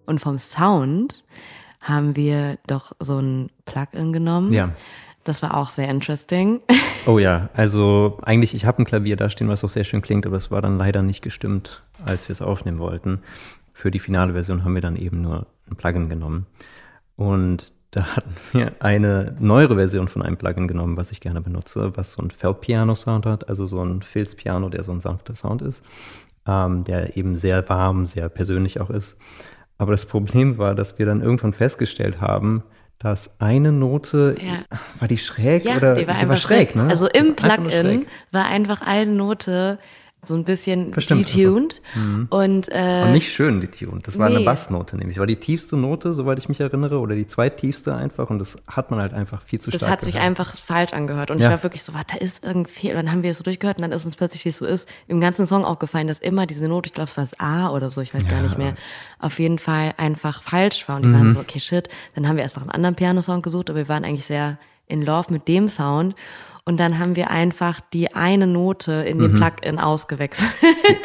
Und 0.07 0.19
vom 0.21 0.39
Sound 0.39 1.23
haben 1.81 2.17
wir 2.17 2.59
doch 2.67 2.93
so 3.01 3.19
ein 3.19 3.51
Plugin 3.65 4.13
genommen. 4.13 4.53
Ja. 4.53 4.71
Das 5.25 5.43
war 5.43 5.57
auch 5.57 5.71
sehr 5.71 5.89
interesting. 5.89 6.61
Oh 7.07 7.19
ja, 7.19 7.51
also 7.55 8.19
eigentlich, 8.23 8.55
ich 8.55 8.65
habe 8.65 8.83
ein 8.83 8.87
Klavier 8.87 9.17
da 9.17 9.29
stehen, 9.31 9.49
was 9.49 9.63
auch 9.63 9.69
sehr 9.69 9.85
schön 9.85 10.03
klingt, 10.03 10.27
aber 10.27 10.37
es 10.37 10.51
war 10.51 10.63
dann 10.63 10.79
leider 10.79 11.03
nicht 11.03 11.23
gestimmt, 11.23 11.83
als 12.05 12.29
wir 12.29 12.33
es 12.33 12.43
aufnehmen 12.43 12.79
wollten. 12.79 13.21
Für 13.73 13.91
die 13.91 13.99
finale 13.99 14.33
Version 14.33 14.65
haben 14.65 14.75
wir 14.75 14.81
dann 14.81 14.97
eben 14.97 15.21
nur 15.21 15.47
ein 15.71 15.77
Plugin 15.77 16.09
genommen. 16.09 16.47
Und 17.17 17.73
da 17.91 18.17
hatten 18.17 18.35
wir 18.53 18.73
eine 18.81 19.37
neuere 19.39 19.77
Version 19.77 20.09
von 20.09 20.23
einem 20.23 20.37
Plugin 20.37 20.69
genommen, 20.69 20.97
was 20.97 21.11
ich 21.11 21.21
gerne 21.21 21.41
benutze, 21.41 21.97
was 21.97 22.13
so 22.13 22.23
ein 22.23 22.31
Feldpiano-Sound 22.31 23.27
hat, 23.27 23.49
also 23.49 23.67
so 23.67 23.83
ein 23.83 24.03
Filzpiano, 24.03 24.69
der 24.69 24.83
so 24.83 24.93
ein 24.93 25.01
sanfter 25.01 25.35
Sound 25.35 25.63
ist, 25.63 25.85
ähm, 26.47 26.85
der 26.85 27.17
eben 27.17 27.37
sehr 27.37 27.69
warm, 27.69 28.07
sehr 28.07 28.29
persönlich 28.29 28.81
auch 28.81 28.91
ist. 28.91 29.17
Aber 29.79 29.93
das 29.93 30.07
Problem 30.07 30.59
war, 30.59 30.75
dass 30.75 30.99
wir 30.99 31.07
dann 31.07 31.23
irgendwann 31.23 31.53
festgestellt 31.53 32.21
haben, 32.21 32.65
dass 32.99 33.41
eine 33.41 33.71
Note, 33.71 34.37
ja. 34.41 34.65
war 34.99 35.07
die 35.07 35.19
schräg 35.19 35.65
ja, 35.65 35.77
oder 35.77 35.95
die 35.95 36.09
war, 36.09 36.17
die 36.17 36.29
war 36.29 36.37
schräg, 36.37 36.71
schräg, 36.71 36.77
ne? 36.77 36.91
Also 36.91 37.07
im 37.09 37.37
Plugin 37.37 38.07
war 38.33 38.47
einfach 38.47 38.81
eine 38.81 39.13
Note 39.13 39.79
so 40.23 40.35
ein 40.35 40.43
bisschen 40.43 40.93
Verstimmt 40.93 41.33
detuned. 41.33 41.81
Mhm. 41.95 42.27
Und, 42.31 42.69
äh, 42.73 43.05
und 43.05 43.13
nicht 43.13 43.33
schön 43.33 43.61
detuned. 43.61 44.07
Das 44.07 44.19
war 44.19 44.29
nee. 44.29 44.37
eine 44.37 44.45
Bassnote 44.45 44.97
nämlich. 44.97 45.15
Das 45.15 45.21
war 45.21 45.27
die 45.29 45.37
tiefste 45.37 45.77
Note, 45.77 46.13
soweit 46.13 46.39
ich 46.39 46.49
mich 46.49 46.59
erinnere, 46.59 46.99
oder 46.99 47.15
die 47.15 47.27
zweittiefste 47.27 47.95
einfach. 47.95 48.29
Und 48.29 48.41
das 48.41 48.57
hat 48.67 48.91
man 48.91 49.01
halt 49.01 49.15
einfach 49.15 49.43
viel 49.43 49.61
zu 49.61 49.71
das 49.71 49.79
stark 49.79 49.93
Das 49.93 50.01
hat 50.01 50.05
sich 50.05 50.21
einfach 50.21 50.57
falsch 50.57 50.93
angehört. 50.93 51.31
Und 51.31 51.39
ja. 51.39 51.47
ich 51.47 51.51
war 51.53 51.63
wirklich 51.63 51.85
so, 51.85 51.95
was, 51.95 52.03
da 52.09 52.17
ist 52.17 52.45
irgendwie, 52.45 52.91
und 52.91 52.97
dann 52.97 53.13
haben 53.13 53.23
wir 53.23 53.31
es 53.31 53.39
so 53.39 53.45
durchgehört 53.45 53.79
und 53.79 53.83
dann 53.83 53.93
ist 53.93 54.05
uns 54.05 54.17
plötzlich, 54.17 54.45
wie 54.45 54.49
es 54.49 54.59
so 54.59 54.67
ist, 54.67 54.89
im 55.07 55.21
ganzen 55.21 55.47
Song 55.47 55.65
auch 55.65 55.79
gefallen, 55.79 56.09
dass 56.09 56.19
immer 56.19 56.47
diese 56.47 56.67
Note, 56.67 56.89
ich 56.89 56.95
glaube, 56.95 57.11
es 57.11 57.17
war 57.17 57.25
das 57.25 57.39
A 57.39 57.71
oder 57.71 57.93
so, 57.93 58.01
ich 58.01 58.13
weiß 58.13 58.25
ja. 58.25 58.31
gar 58.31 58.43
nicht 58.43 58.59
mehr, 58.59 58.75
auf 59.21 59.39
jeden 59.39 59.61
Fall 59.61 59.95
einfach 59.99 60.43
falsch 60.43 60.89
war. 60.89 60.97
Und 60.97 61.03
die 61.03 61.09
mhm. 61.09 61.15
waren 61.15 61.33
so, 61.33 61.41
okay, 61.41 61.61
shit. 61.61 61.89
Dann 62.17 62.27
haben 62.27 62.37
wir 62.37 62.43
erst 62.43 62.57
noch 62.57 62.63
einen 62.63 62.73
anderen 62.73 62.97
Piano-Sound 62.97 63.45
gesucht, 63.45 63.71
aber 63.71 63.79
wir 63.79 63.89
waren 63.89 64.05
eigentlich 64.05 64.27
sehr 64.27 64.59
in 64.89 65.03
Love 65.03 65.33
mit 65.33 65.47
dem 65.47 65.69
Sound. 65.69 66.17
Und 66.69 66.79
dann 66.79 66.99
haben 66.99 67.17
wir 67.17 67.31
einfach 67.31 67.81
die 67.95 68.15
eine 68.15 68.47
Note 68.47 68.93
in 68.93 69.19
dem 69.21 69.33
mhm. 69.33 69.37
Plugin 69.37 69.79
ausgewechselt. 69.79 70.53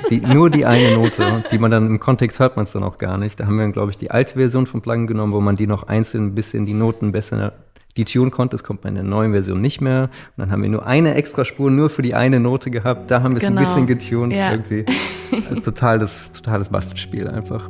Die, 0.10 0.20
die, 0.20 0.28
nur 0.28 0.50
die 0.50 0.66
eine 0.66 0.98
Note, 0.98 1.46
die 1.52 1.58
man 1.58 1.72
dann 1.72 1.88
im 1.88 2.02
Kontext 2.02 2.38
hört 2.42 2.58
man 2.58 2.64
es 2.64 2.74
dann 2.74 2.84
auch 2.84 2.98
gar 2.98 3.18
nicht. 3.18 3.40
Da 3.40 3.46
haben 3.46 3.58
wir, 3.58 3.70
glaube 3.70 3.90
ich, 3.90 3.98
die 3.98 4.12
alte 4.12 4.34
Version 4.34 4.68
vom 4.68 4.82
Plugin 4.82 5.08
genommen, 5.08 5.32
wo 5.32 5.40
man 5.40 5.56
die 5.56 5.66
noch 5.66 5.84
einzeln 5.84 6.28
ein 6.28 6.36
bisschen 6.36 6.66
die 6.66 6.74
Noten 6.74 7.14
besser 7.14 7.54
die 7.96 8.04
tun 8.04 8.30
konnte. 8.30 8.56
Das 8.56 8.66
kommt 8.66 8.82
bei 8.82 8.92
der 8.92 9.04
neuen 9.04 9.32
Version 9.32 9.62
nicht 9.62 9.80
mehr. 9.80 10.10
Und 10.36 10.42
dann 10.42 10.52
haben 10.52 10.64
wir 10.64 10.70
nur 10.70 10.86
eine 10.86 11.16
extra 11.16 11.46
Spur 11.46 11.72
nur 11.72 11.90
für 11.90 12.02
die 12.02 12.14
eine 12.14 12.42
Note 12.42 12.70
gehabt. 12.70 13.10
Da 13.10 13.24
haben 13.24 13.34
wir 13.34 13.38
es 13.38 13.48
genau. 13.48 13.62
ein 13.62 13.66
bisschen 13.66 13.88
getuned 13.88 14.36
ja. 14.36 14.52
irgendwie. 14.52 14.86
Also 15.50 15.62
total 15.62 15.98
das, 15.98 16.30
totales 16.34 16.68
Bastelspiel 16.68 17.30
einfach. 17.30 17.70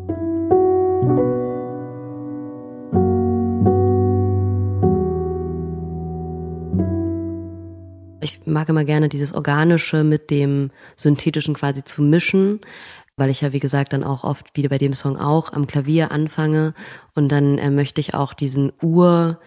Mag 8.54 8.70
immer 8.70 8.86
gerne 8.86 9.10
dieses 9.10 9.34
Organische 9.34 10.04
mit 10.04 10.30
dem 10.30 10.72
Synthetischen 10.96 11.54
quasi 11.54 11.84
zu 11.84 12.02
mischen, 12.02 12.62
weil 13.18 13.30
ich 13.30 13.42
ja, 13.42 13.54
wie 13.54 13.60
gesagt, 13.60 13.94
dann 13.94 14.04
auch 14.04 14.24
oft, 14.24 14.46
wie 14.54 14.68
bei 14.68 14.78
dem 14.78 14.94
Song 14.94 15.18
auch, 15.18 15.54
am 15.54 15.68
Klavier 15.68 16.12
anfange. 16.12 16.74
Und 17.14 17.32
dann 17.32 17.58
äh, 17.58 17.70
möchte 17.70 18.02
ich 18.02 18.14
auch 18.14 18.34
diesen 18.34 18.72
Ur- 18.82 19.40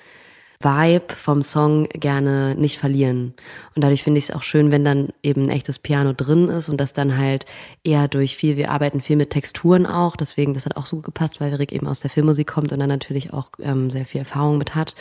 Vibe 0.61 1.15
vom 1.15 1.43
Song 1.43 1.85
gerne 1.91 2.55
nicht 2.55 2.79
verlieren. 2.79 3.35
Und 3.75 3.83
dadurch 3.83 4.03
finde 4.03 4.19
ich 4.19 4.31
es 4.31 4.35
auch 4.35 4.43
schön, 4.43 4.71
wenn 4.71 4.85
dann 4.85 5.09
eben 5.23 5.45
ein 5.45 5.51
echtes 5.51 5.79
Piano 5.79 6.13
drin 6.13 6.49
ist 6.49 6.69
und 6.69 6.81
das 6.81 6.93
dann 6.93 7.19
halt 7.19 7.45
eher 7.85 8.09
durch 8.09 8.37
viel, 8.37 8.57
wir 8.57 8.71
arbeiten 8.71 9.01
viel 9.01 9.17
mit 9.17 9.31
Texturen 9.31 9.87
auch, 9.87 10.17
deswegen, 10.17 10.55
das 10.55 10.67
hat 10.67 10.77
auch 10.77 10.87
so 10.87 10.97
gut 10.97 11.07
gepasst, 11.07 11.41
weil 11.41 11.55
Rick 11.55 11.73
eben 11.73 11.87
aus 11.87 12.01
der 12.01 12.11
Filmmusik 12.11 12.47
kommt 12.47 12.73
und 12.73 12.81
dann 12.81 12.89
natürlich 12.89 13.33
auch 13.33 13.51
ähm, 13.61 13.91
sehr 13.91 14.07
viel 14.07 14.21
Erfahrung 14.21 14.59
mit 14.59 14.75
hat 14.75 14.95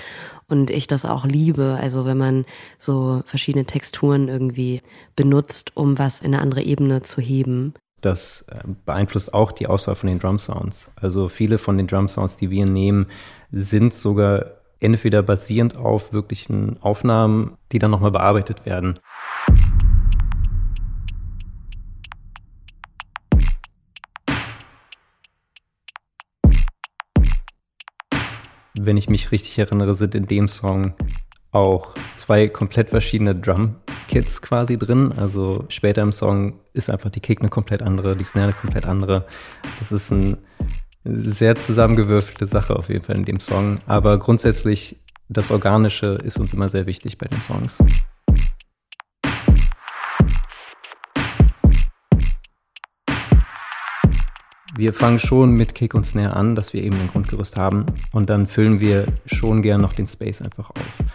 und 0.47 0.69
ich 0.69 0.87
das 0.87 1.05
auch 1.05 1.25
liebe. 1.25 1.77
Also 1.79 2.05
wenn 2.05 2.17
man 2.17 2.45
so 2.77 3.23
verschiedene 3.25 3.65
Texturen 3.65 4.27
irgendwie 4.27 4.81
benutzt, 5.15 5.71
um 5.75 5.97
was 5.97 6.21
in 6.21 6.33
eine 6.33 6.41
andere 6.41 6.61
Ebene 6.61 7.01
zu 7.01 7.21
heben 7.21 7.73
das 8.05 8.45
äh, 8.47 8.59
beeinflusst 8.85 9.33
auch 9.33 9.51
die 9.51 9.67
Auswahl 9.67 9.95
von 9.95 10.07
den 10.07 10.19
Drum 10.19 10.37
Sounds. 10.37 10.91
Also 10.95 11.27
viele 11.27 11.57
von 11.57 11.77
den 11.77 11.87
Drum 11.87 12.07
Sounds, 12.07 12.37
die 12.37 12.51
wir 12.51 12.65
nehmen, 12.65 13.07
sind 13.51 13.93
sogar 13.93 14.54
entweder 14.79 15.23
basierend 15.23 15.75
auf 15.75 16.13
wirklichen 16.13 16.81
Aufnahmen, 16.81 17.57
die 17.71 17.79
dann 17.79 17.91
nochmal 17.91 18.11
bearbeitet 18.11 18.65
werden. 18.65 18.99
Wenn 28.77 28.97
ich 28.97 29.09
mich 29.09 29.31
richtig 29.31 29.57
erinnere, 29.57 29.95
sind 29.95 30.15
in 30.15 30.27
dem 30.27 30.47
Song 30.47 30.93
auch 31.51 31.95
zwei 32.17 32.49
komplett 32.49 32.89
verschiedene 32.89 33.33
Drum-Kits 33.33 34.41
quasi 34.41 34.77
drin. 34.77 35.13
Also 35.13 35.63
später 35.69 36.01
im 36.01 36.11
Song 36.11 36.59
ist 36.73 36.89
einfach 36.89 37.09
die 37.09 37.21
Kick 37.21 37.39
eine 37.39 37.49
komplett 37.49 37.81
andere, 37.81 38.17
die 38.17 38.25
Snare 38.25 38.47
eine 38.47 38.53
komplett 38.53 38.85
andere. 38.85 39.25
Das 39.79 39.93
ist 39.93 40.11
ein 40.11 40.37
sehr 41.05 41.55
zusammengewürfelte 41.55 42.47
Sache 42.47 42.75
auf 42.75 42.89
jeden 42.89 43.03
Fall 43.03 43.15
in 43.15 43.25
dem 43.25 43.39
Song. 43.39 43.79
Aber 43.85 44.17
grundsätzlich, 44.17 44.97
das 45.29 45.51
Organische 45.51 46.19
ist 46.23 46.39
uns 46.39 46.51
immer 46.53 46.69
sehr 46.69 46.87
wichtig 46.87 47.17
bei 47.17 47.27
den 47.27 47.41
Songs. 47.41 47.77
Wir 54.77 54.93
fangen 54.93 55.19
schon 55.19 55.51
mit 55.51 55.73
Kick 55.73 55.93
und 55.93 56.05
Snare 56.05 56.35
an, 56.35 56.55
dass 56.55 56.73
wir 56.73 56.83
eben 56.83 56.99
ein 56.99 57.07
Grundgerüst 57.07 57.55
haben. 57.55 57.85
Und 58.11 58.29
dann 58.29 58.47
füllen 58.47 58.81
wir 58.81 59.07
schon 59.25 59.61
gern 59.61 59.79
noch 59.79 59.93
den 59.93 60.07
Space 60.07 60.41
einfach 60.41 60.71
auf. 60.71 61.05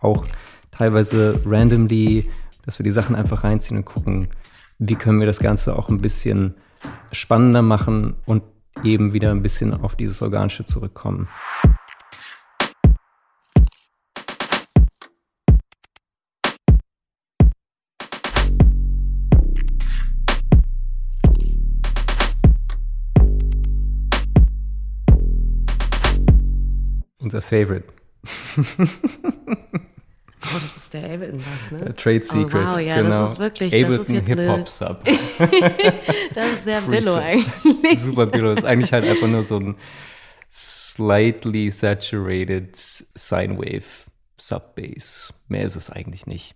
Auch 0.00 0.26
teilweise 0.70 1.40
randomly, 1.44 2.30
dass 2.64 2.78
wir 2.78 2.84
die 2.84 2.92
Sachen 2.92 3.16
einfach 3.16 3.42
reinziehen 3.42 3.78
und 3.78 3.86
gucken, 3.86 4.28
wie 4.78 4.94
können 4.94 5.18
wir 5.18 5.26
das 5.26 5.40
Ganze 5.40 5.74
auch 5.74 5.88
ein 5.88 6.00
bisschen 6.00 6.54
spannender 7.10 7.62
machen 7.62 8.14
und 8.24 8.42
eben 8.84 9.12
wieder 9.12 9.30
ein 9.30 9.42
bisschen 9.42 9.74
auf 9.74 9.96
dieses 9.96 10.22
Organische 10.22 10.64
zurückkommen. 10.64 11.28
Unser 27.18 27.42
Favorite. 27.42 27.84
Oh, 30.88 30.96
ist 30.96 31.04
der 31.04 31.14
Ableton-Bass, 31.14 31.70
ne? 31.72 31.94
Trade 31.96 32.24
Secret. 32.24 32.54
Oh, 32.54 32.72
wow, 32.72 32.80
ja, 32.80 32.96
genau. 32.96 33.20
das 33.20 33.32
ist 33.32 33.38
wirklich, 33.38 33.74
Ableton 33.74 33.96
das 33.98 34.08
ist 34.08 34.14
jetzt 34.14 34.28
Hip 34.28 34.38
eine, 34.38 34.52
Hop 34.52 34.68
Sub. 34.68 35.04
das 36.34 36.52
ist 36.52 36.64
sehr. 36.64 36.80
Billo 36.82 37.14
eigentlich. 37.14 38.00
Super 38.00 38.26
Billo. 38.26 38.52
Ist 38.52 38.64
eigentlich 38.64 38.92
halt 38.92 39.06
einfach 39.06 39.26
nur 39.26 39.42
so 39.42 39.58
ein 39.58 39.76
slightly 40.50 41.70
saturated 41.70 42.74
Sine 42.76 43.58
Wave 43.58 44.06
Sub 44.40 44.74
Bass. 44.76 45.34
Mehr 45.48 45.64
ist 45.64 45.76
es 45.76 45.90
eigentlich 45.90 46.26
nicht. 46.26 46.54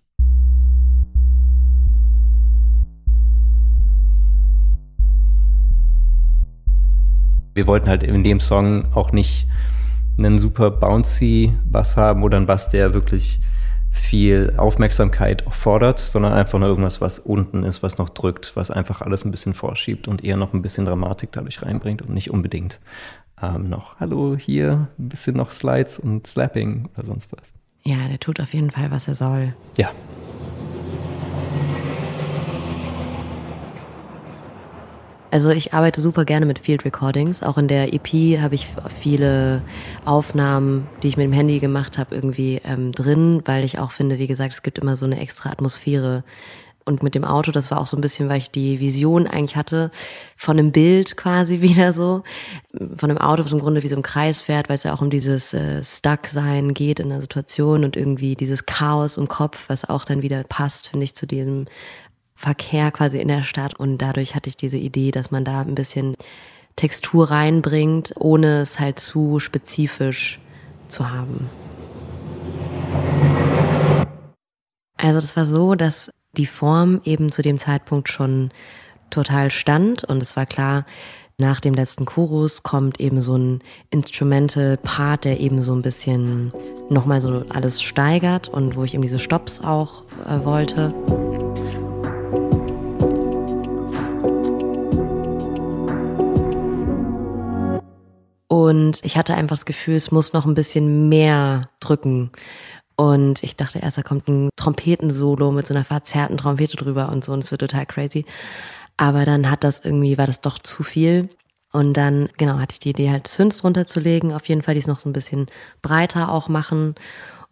Wir 7.53 7.67
wollten 7.67 7.87
halt 7.87 8.01
in 8.01 8.23
dem 8.23 8.39
Song 8.39 8.91
auch 8.95 9.11
nicht 9.11 9.45
einen 10.17 10.39
super 10.39 10.71
bouncy 10.71 11.53
Bass 11.65 11.97
haben 11.97 12.23
oder 12.23 12.37
einen 12.37 12.47
Bass, 12.47 12.69
der 12.69 12.95
wirklich 12.95 13.39
viel 13.93 14.53
Aufmerksamkeit 14.57 15.45
fordert, 15.51 15.99
sondern 15.99 16.33
einfach 16.33 16.59
nur 16.59 16.67
irgendwas, 16.67 16.99
was 16.99 17.19
unten 17.19 17.63
ist, 17.63 17.83
was 17.83 17.97
noch 17.97 18.09
drückt, 18.09 18.55
was 18.55 18.71
einfach 18.71 19.01
alles 19.01 19.23
ein 19.23 19.31
bisschen 19.31 19.53
vorschiebt 19.53 20.07
und 20.07 20.23
eher 20.23 20.35
noch 20.35 20.53
ein 20.53 20.63
bisschen 20.63 20.85
Dramatik 20.85 21.31
dadurch 21.31 21.61
reinbringt 21.61 22.01
und 22.01 22.13
nicht 22.13 22.31
unbedingt 22.31 22.79
ähm, 23.41 23.69
noch, 23.69 23.99
hallo, 23.99 24.35
hier 24.35 24.87
ein 24.97 25.09
bisschen 25.09 25.37
noch 25.37 25.51
Slides 25.51 25.99
und 25.99 26.25
Slapping 26.25 26.89
oder 26.95 27.05
sonst 27.05 27.31
was. 27.31 27.53
Ja, 27.83 28.07
der 28.07 28.19
tut 28.19 28.39
auf 28.39 28.53
jeden 28.53 28.71
Fall, 28.71 28.91
was 28.91 29.07
er 29.07 29.15
soll. 29.15 29.53
Ja. 29.77 29.91
Also 35.33 35.49
ich 35.49 35.73
arbeite 35.73 35.99
super 35.99 36.25
gerne 36.25 36.45
mit 36.45 36.59
Field 36.59 36.85
Recordings. 36.85 37.41
Auch 37.41 37.57
in 37.57 37.67
der 37.67 37.91
EP 37.91 38.39
habe 38.39 38.53
ich 38.53 38.67
viele 38.99 39.63
Aufnahmen, 40.05 40.87
die 41.01 41.07
ich 41.07 41.17
mit 41.17 41.23
dem 41.23 41.33
Handy 41.33 41.59
gemacht 41.59 41.97
habe, 41.97 42.13
irgendwie 42.13 42.61
ähm, 42.63 42.91
drin, 42.91 43.41
weil 43.45 43.63
ich 43.63 43.79
auch 43.79 43.89
finde, 43.89 44.19
wie 44.19 44.27
gesagt, 44.27 44.53
es 44.53 44.61
gibt 44.61 44.77
immer 44.77 44.95
so 44.95 45.07
eine 45.07 45.19
extra 45.19 45.49
Atmosphäre. 45.49 46.23
Und 46.85 47.01
mit 47.01 47.15
dem 47.15 47.25
Auto, 47.25 47.51
das 47.51 47.71
war 47.71 47.81
auch 47.81 47.87
so 47.87 47.97
ein 47.97 48.01
bisschen, 48.01 48.29
weil 48.29 48.37
ich 48.37 48.51
die 48.51 48.79
Vision 48.79 49.25
eigentlich 49.25 49.55
hatte, 49.55 49.89
von 50.37 50.59
einem 50.59 50.71
Bild 50.71 51.17
quasi 51.17 51.61
wieder 51.61 51.93
so, 51.93 52.21
von 52.95 53.09
einem 53.09 53.17
Auto, 53.17 53.43
was 53.43 53.53
im 53.53 53.59
Grunde 53.59 53.81
wie 53.81 53.87
so 53.87 53.95
im 53.95 54.03
Kreis 54.03 54.39
fährt, 54.39 54.69
weil 54.69 54.75
es 54.75 54.83
ja 54.83 54.93
auch 54.93 55.01
um 55.01 55.09
dieses 55.09 55.51
äh, 55.55 55.83
Stuck-Sein 55.83 56.75
geht 56.75 56.99
in 56.99 57.09
der 57.09 57.21
Situation 57.21 57.85
und 57.85 57.97
irgendwie 57.97 58.35
dieses 58.35 58.67
Chaos 58.67 59.17
im 59.17 59.27
Kopf, 59.27 59.67
was 59.67 59.89
auch 59.89 60.05
dann 60.05 60.21
wieder 60.21 60.43
passt, 60.43 60.89
finde 60.89 61.05
ich, 61.05 61.15
zu 61.15 61.25
diesem 61.25 61.65
Verkehr 62.43 62.91
quasi 62.91 63.19
in 63.19 63.29
der 63.29 63.43
Stadt 63.43 63.79
und 63.79 63.99
dadurch 63.99 64.35
hatte 64.35 64.49
ich 64.49 64.57
diese 64.57 64.75
Idee, 64.75 65.11
dass 65.11 65.31
man 65.31 65.45
da 65.45 65.61
ein 65.61 65.75
bisschen 65.75 66.17
Textur 66.75 67.31
reinbringt, 67.31 68.13
ohne 68.19 68.59
es 68.59 68.81
halt 68.81 68.99
zu 68.99 69.39
spezifisch 69.39 70.41
zu 70.89 71.09
haben. 71.09 71.49
Also 74.97 75.21
das 75.21 75.37
war 75.37 75.45
so, 75.45 75.75
dass 75.75 76.11
die 76.35 76.45
Form 76.45 76.99
eben 77.05 77.31
zu 77.31 77.41
dem 77.43 77.57
Zeitpunkt 77.57 78.09
schon 78.09 78.51
total 79.09 79.49
stand 79.49 80.03
und 80.03 80.21
es 80.21 80.35
war 80.35 80.45
klar, 80.45 80.85
nach 81.37 81.61
dem 81.61 81.73
letzten 81.73 82.03
Chorus 82.03 82.61
kommt 82.61 82.99
eben 82.99 83.21
so 83.21 83.37
ein 83.37 83.61
Instrumental 83.89 84.75
Part, 84.75 85.23
der 85.23 85.39
eben 85.39 85.61
so 85.61 85.73
ein 85.73 85.81
bisschen 85.81 86.51
nochmal 86.89 87.21
so 87.21 87.45
alles 87.47 87.81
steigert 87.81 88.49
und 88.49 88.75
wo 88.75 88.83
ich 88.83 88.93
eben 88.93 89.03
diese 89.03 89.19
Stops 89.19 89.61
auch 89.61 90.03
äh, 90.27 90.43
wollte. 90.43 90.93
Und 98.63 99.03
ich 99.03 99.17
hatte 99.17 99.35
einfach 99.35 99.57
das 99.57 99.65
Gefühl, 99.65 99.97
es 99.97 100.11
muss 100.11 100.31
noch 100.31 100.45
ein 100.45 100.53
bisschen 100.53 101.09
mehr 101.09 101.69
drücken. 101.81 102.31
Und 102.95 103.43
ich 103.43 103.57
dachte 103.57 103.79
erst, 103.79 103.97
da 103.97 104.03
kommt 104.03 104.29
ein 104.29 104.49
Trompetensolo 104.55 105.51
mit 105.51 105.67
so 105.67 105.73
einer 105.73 105.83
verzerrten 105.83 106.37
Trompete 106.37 106.77
drüber 106.77 107.09
und 107.09 107.25
so 107.25 107.33
und 107.33 107.43
es 107.43 107.51
wird 107.51 107.59
total 107.59 107.85
crazy. 107.85 108.23
Aber 108.95 109.25
dann 109.25 109.51
hat 109.51 109.65
das 109.65 109.81
irgendwie, 109.83 110.17
war 110.17 110.27
das 110.27 110.39
doch 110.39 110.59
zu 110.59 110.81
viel. 110.81 111.27
Und 111.73 111.97
dann, 111.97 112.29
genau, 112.37 112.57
hatte 112.57 112.71
ich 112.71 112.79
die 112.79 112.91
Idee 112.91 113.11
halt 113.11 113.27
Synths 113.27 113.65
runterzulegen. 113.65 114.31
Auf 114.31 114.47
jeden 114.47 114.61
Fall, 114.61 114.75
die 114.75 114.79
es 114.79 114.87
noch 114.87 114.99
so 114.99 115.09
ein 115.09 115.13
bisschen 115.13 115.47
breiter 115.81 116.31
auch 116.31 116.47
machen 116.47 116.95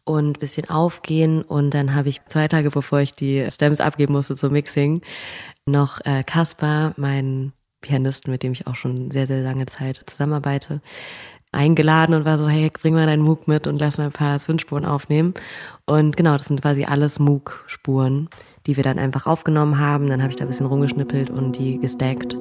und 0.05 0.37
ein 0.37 0.39
bisschen 0.39 0.69
aufgehen. 0.69 1.41
Und 1.41 1.73
dann 1.73 1.93
habe 1.93 2.07
ich 2.07 2.21
zwei 2.29 2.47
Tage, 2.47 2.71
bevor 2.71 2.99
ich 2.99 3.11
die 3.11 3.45
Stems 3.51 3.81
abgeben 3.81 4.13
musste 4.13 4.37
zum 4.37 4.53
Mixing, 4.53 5.01
noch 5.65 5.99
äh, 6.05 6.23
Kaspar, 6.23 6.93
mein 6.95 7.51
Pianisten, 7.81 8.31
mit 8.31 8.43
dem 8.43 8.53
ich 8.53 8.67
auch 8.67 8.75
schon 8.75 9.11
sehr, 9.11 9.27
sehr 9.27 9.41
lange 9.41 9.65
Zeit 9.65 10.01
zusammenarbeite, 10.05 10.81
eingeladen 11.51 12.15
und 12.15 12.25
war 12.25 12.37
so, 12.37 12.47
hey, 12.47 12.69
bring 12.69 12.93
mal 12.93 13.05
deinen 13.05 13.23
Moog 13.23 13.47
mit 13.47 13.67
und 13.67 13.79
lass 13.79 13.97
mal 13.97 14.05
ein 14.05 14.11
paar 14.11 14.39
Synthspuren 14.39 14.85
aufnehmen. 14.85 15.33
Und 15.85 16.15
genau, 16.15 16.37
das 16.37 16.47
sind 16.47 16.61
quasi 16.61 16.85
alles 16.85 17.19
Moog-Spuren, 17.19 18.29
die 18.67 18.77
wir 18.77 18.83
dann 18.83 18.99
einfach 18.99 19.27
aufgenommen 19.27 19.79
haben. 19.79 20.07
Dann 20.07 20.21
habe 20.21 20.31
ich 20.31 20.37
da 20.37 20.45
ein 20.45 20.47
bisschen 20.47 20.67
rumgeschnippelt 20.67 21.29
und 21.29 21.57
die 21.57 21.79
gestackt. 21.79 22.37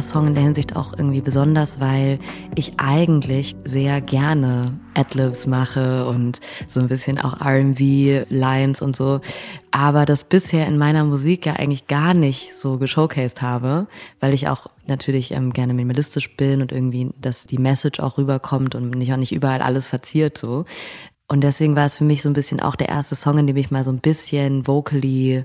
Der 0.00 0.08
Song 0.08 0.28
in 0.28 0.34
der 0.34 0.44
Hinsicht 0.44 0.76
auch 0.76 0.94
irgendwie 0.96 1.20
besonders, 1.20 1.78
weil 1.78 2.20
ich 2.54 2.72
eigentlich 2.78 3.54
sehr 3.64 4.00
gerne 4.00 4.62
Adlibs 4.94 5.46
mache 5.46 6.06
und 6.06 6.40
so 6.68 6.80
ein 6.80 6.86
bisschen 6.86 7.18
auch 7.18 7.38
R&B-Lines 7.38 8.80
und 8.80 8.96
so, 8.96 9.20
aber 9.72 10.06
das 10.06 10.24
bisher 10.24 10.66
in 10.66 10.78
meiner 10.78 11.04
Musik 11.04 11.44
ja 11.44 11.52
eigentlich 11.52 11.86
gar 11.86 12.14
nicht 12.14 12.56
so 12.56 12.78
geshowcased 12.78 13.42
habe, 13.42 13.88
weil 14.20 14.32
ich 14.32 14.48
auch 14.48 14.68
natürlich 14.86 15.32
ähm, 15.32 15.52
gerne 15.52 15.74
minimalistisch 15.74 16.34
bin 16.34 16.62
und 16.62 16.72
irgendwie, 16.72 17.10
dass 17.20 17.46
die 17.46 17.58
Message 17.58 18.00
auch 18.00 18.16
rüberkommt 18.16 18.74
und 18.74 18.88
nicht 18.92 19.12
auch 19.12 19.18
nicht 19.18 19.32
überall 19.32 19.60
alles 19.60 19.86
verziert 19.86 20.38
so. 20.38 20.64
Und 21.28 21.42
deswegen 21.42 21.76
war 21.76 21.84
es 21.84 21.98
für 21.98 22.04
mich 22.04 22.22
so 22.22 22.30
ein 22.30 22.34
bisschen 22.34 22.60
auch 22.60 22.74
der 22.74 22.88
erste 22.88 23.16
Song, 23.16 23.36
in 23.36 23.46
dem 23.46 23.56
ich 23.58 23.70
mal 23.70 23.84
so 23.84 23.92
ein 23.92 24.00
bisschen 24.00 24.66
vocally 24.66 25.44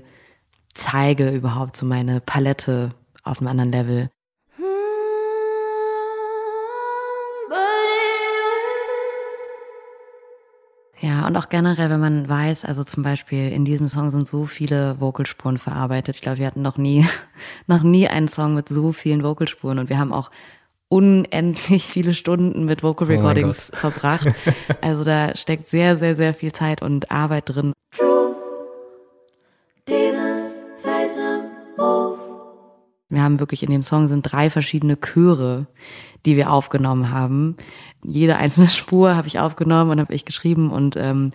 zeige 0.72 1.28
überhaupt 1.28 1.76
so 1.76 1.84
meine 1.84 2.22
Palette 2.22 2.94
auf 3.22 3.40
einem 3.40 3.48
anderen 3.48 3.72
Level. 3.72 4.10
Ja, 11.06 11.24
und 11.24 11.36
auch 11.36 11.48
generell, 11.48 11.88
wenn 11.88 12.00
man 12.00 12.28
weiß, 12.28 12.64
also 12.64 12.82
zum 12.82 13.04
Beispiel 13.04 13.52
in 13.52 13.64
diesem 13.64 13.86
Song 13.86 14.10
sind 14.10 14.26
so 14.26 14.44
viele 14.46 15.00
Vocalspuren 15.00 15.56
verarbeitet. 15.56 16.16
Ich 16.16 16.20
glaube, 16.20 16.38
wir 16.38 16.46
hatten 16.48 16.62
noch 16.62 16.78
nie, 16.78 17.06
noch 17.68 17.84
nie 17.84 18.08
einen 18.08 18.26
Song 18.26 18.56
mit 18.56 18.68
so 18.68 18.90
vielen 18.90 19.22
Vocalspuren 19.22 19.78
und 19.78 19.88
wir 19.88 20.00
haben 20.00 20.12
auch 20.12 20.32
unendlich 20.88 21.86
viele 21.86 22.12
Stunden 22.12 22.64
mit 22.64 22.82
Vocal 22.82 23.06
Oh 23.06 23.10
Recordings 23.10 23.70
verbracht. 23.72 24.26
Also 24.80 25.04
da 25.04 25.36
steckt 25.36 25.68
sehr, 25.68 25.96
sehr, 25.96 26.16
sehr 26.16 26.34
viel 26.34 26.50
Zeit 26.50 26.82
und 26.82 27.08
Arbeit 27.12 27.44
drin. 27.46 27.72
Wir 33.16 33.22
haben 33.22 33.40
wirklich 33.40 33.62
in 33.62 33.70
dem 33.70 33.82
Song 33.82 34.08
sind 34.08 34.30
drei 34.30 34.50
verschiedene 34.50 34.98
Chöre, 35.00 35.68
die 36.26 36.36
wir 36.36 36.52
aufgenommen 36.52 37.12
haben. 37.12 37.56
Jede 38.04 38.36
einzelne 38.36 38.66
Spur 38.68 39.16
habe 39.16 39.26
ich 39.26 39.38
aufgenommen 39.38 39.90
und 39.90 40.00
habe 40.00 40.12
ich 40.12 40.26
geschrieben 40.26 40.70
und 40.70 40.96
ähm, 40.96 41.30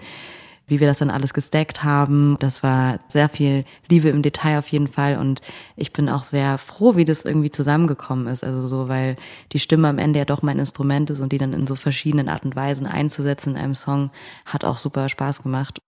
wie 0.67 0.80
wir 0.80 0.86
das 0.86 1.00
dann 1.00 1.10
alles 1.10 1.34
gestackt 1.34 1.84
haben. 1.84 2.38
Das 2.39 2.62
war 2.62 3.00
sehr 3.08 3.30
viel 3.30 3.65
Liebe 3.89 4.10
im 4.10 4.22
Detail 4.22 4.60
auf 4.60 4.67
jeden 4.67 4.89
Fall 4.89 5.17
und 5.17 5.41
ich 5.76 5.91
bin 5.91 6.08
auch 6.08 6.22
sehr 6.22 6.60
froh, 6.60 6.98
wie 6.98 7.04
das 7.04 7.26
irgendwie 7.26 7.50
zusammengekommen 7.50 8.28
ist. 8.28 8.44
Also 8.44 8.67
so, 8.67 8.88
weil 8.88 9.15
die 9.52 9.58
Stimme 9.58 9.88
am 9.88 9.98
Ende 9.98 10.20
ja 10.20 10.26
doch 10.26 10.44
mein 10.44 10.60
Instrument 10.60 11.10
ist 11.10 11.20
und 11.20 11.32
die 11.32 11.39
dann 11.39 11.52
in 11.52 11.65
so 11.65 11.74
verschiedenen 11.74 12.30
Art 12.30 12.46
und 12.46 12.56
Weisen 12.56 12.86
einzusetzen 12.86 13.56
in 13.56 13.58
einem 13.58 13.74
Song 13.74 14.12
hat 14.46 14.65
auch 14.65 14.78
super 14.78 15.10
Spaß 15.10 15.41
gemacht. 15.41 15.82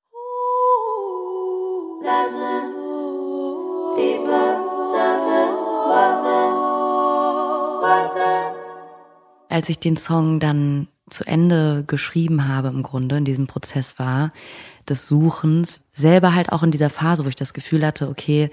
Als 9.49 9.69
ich 9.69 9.79
den 9.79 9.97
Song 9.97 10.39
dann 10.39 10.87
zu 11.09 11.25
Ende 11.25 11.83
geschrieben 11.85 12.47
habe, 12.47 12.69
im 12.69 12.81
Grunde 12.81 13.17
in 13.17 13.25
diesem 13.25 13.47
Prozess 13.47 13.99
war, 13.99 14.31
des 14.89 15.07
Suchens, 15.07 15.79
selber 15.91 16.33
halt 16.33 16.51
auch 16.51 16.63
in 16.63 16.71
dieser 16.71 16.89
Phase, 16.89 17.23
wo 17.23 17.29
ich 17.29 17.35
das 17.35 17.53
Gefühl 17.53 17.85
hatte, 17.85 18.09
okay, 18.09 18.49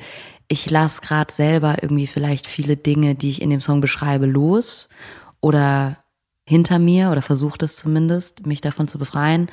ich 0.49 0.69
lasse 0.69 1.01
gerade 1.01 1.33
selber 1.33 1.77
irgendwie 1.83 2.07
vielleicht 2.07 2.47
viele 2.47 2.77
Dinge, 2.77 3.15
die 3.15 3.31
ich 3.31 3.41
in 3.41 3.51
dem 3.51 3.61
Song 3.61 3.81
beschreibe, 3.81 4.27
los 4.27 4.89
oder 5.41 5.97
hinter 6.51 6.81
mir 6.81 7.13
oder 7.13 7.23
versucht 7.23 7.63
es 7.63 7.77
zumindest, 7.77 8.45
mich 8.45 8.61
davon 8.61 8.89
zu 8.89 8.99
befreien. 8.99 9.47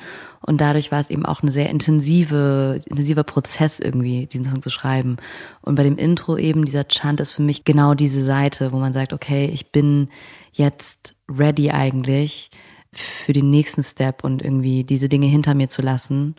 Und 0.44 0.60
dadurch 0.60 0.90
war 0.90 0.98
es 0.98 1.10
eben 1.10 1.24
auch 1.24 1.44
ein 1.44 1.50
sehr 1.52 1.70
intensive, 1.70 2.80
intensiver 2.86 3.22
Prozess 3.22 3.78
irgendwie, 3.78 4.26
diesen 4.26 4.46
Song 4.46 4.62
zu 4.62 4.68
schreiben. 4.68 5.16
Und 5.62 5.76
bei 5.76 5.84
dem 5.84 5.96
Intro 5.96 6.36
eben, 6.36 6.64
dieser 6.64 6.88
Chant 6.88 7.20
ist 7.20 7.30
für 7.30 7.42
mich 7.42 7.62
genau 7.62 7.94
diese 7.94 8.24
Seite, 8.24 8.72
wo 8.72 8.78
man 8.78 8.92
sagt, 8.92 9.12
okay, 9.12 9.46
ich 9.46 9.70
bin 9.70 10.08
jetzt 10.50 11.14
ready 11.30 11.70
eigentlich 11.70 12.50
für 12.92 13.32
den 13.32 13.48
nächsten 13.48 13.84
Step 13.84 14.24
und 14.24 14.42
irgendwie 14.42 14.82
diese 14.82 15.08
Dinge 15.08 15.28
hinter 15.28 15.54
mir 15.54 15.68
zu 15.68 15.82
lassen. 15.82 16.34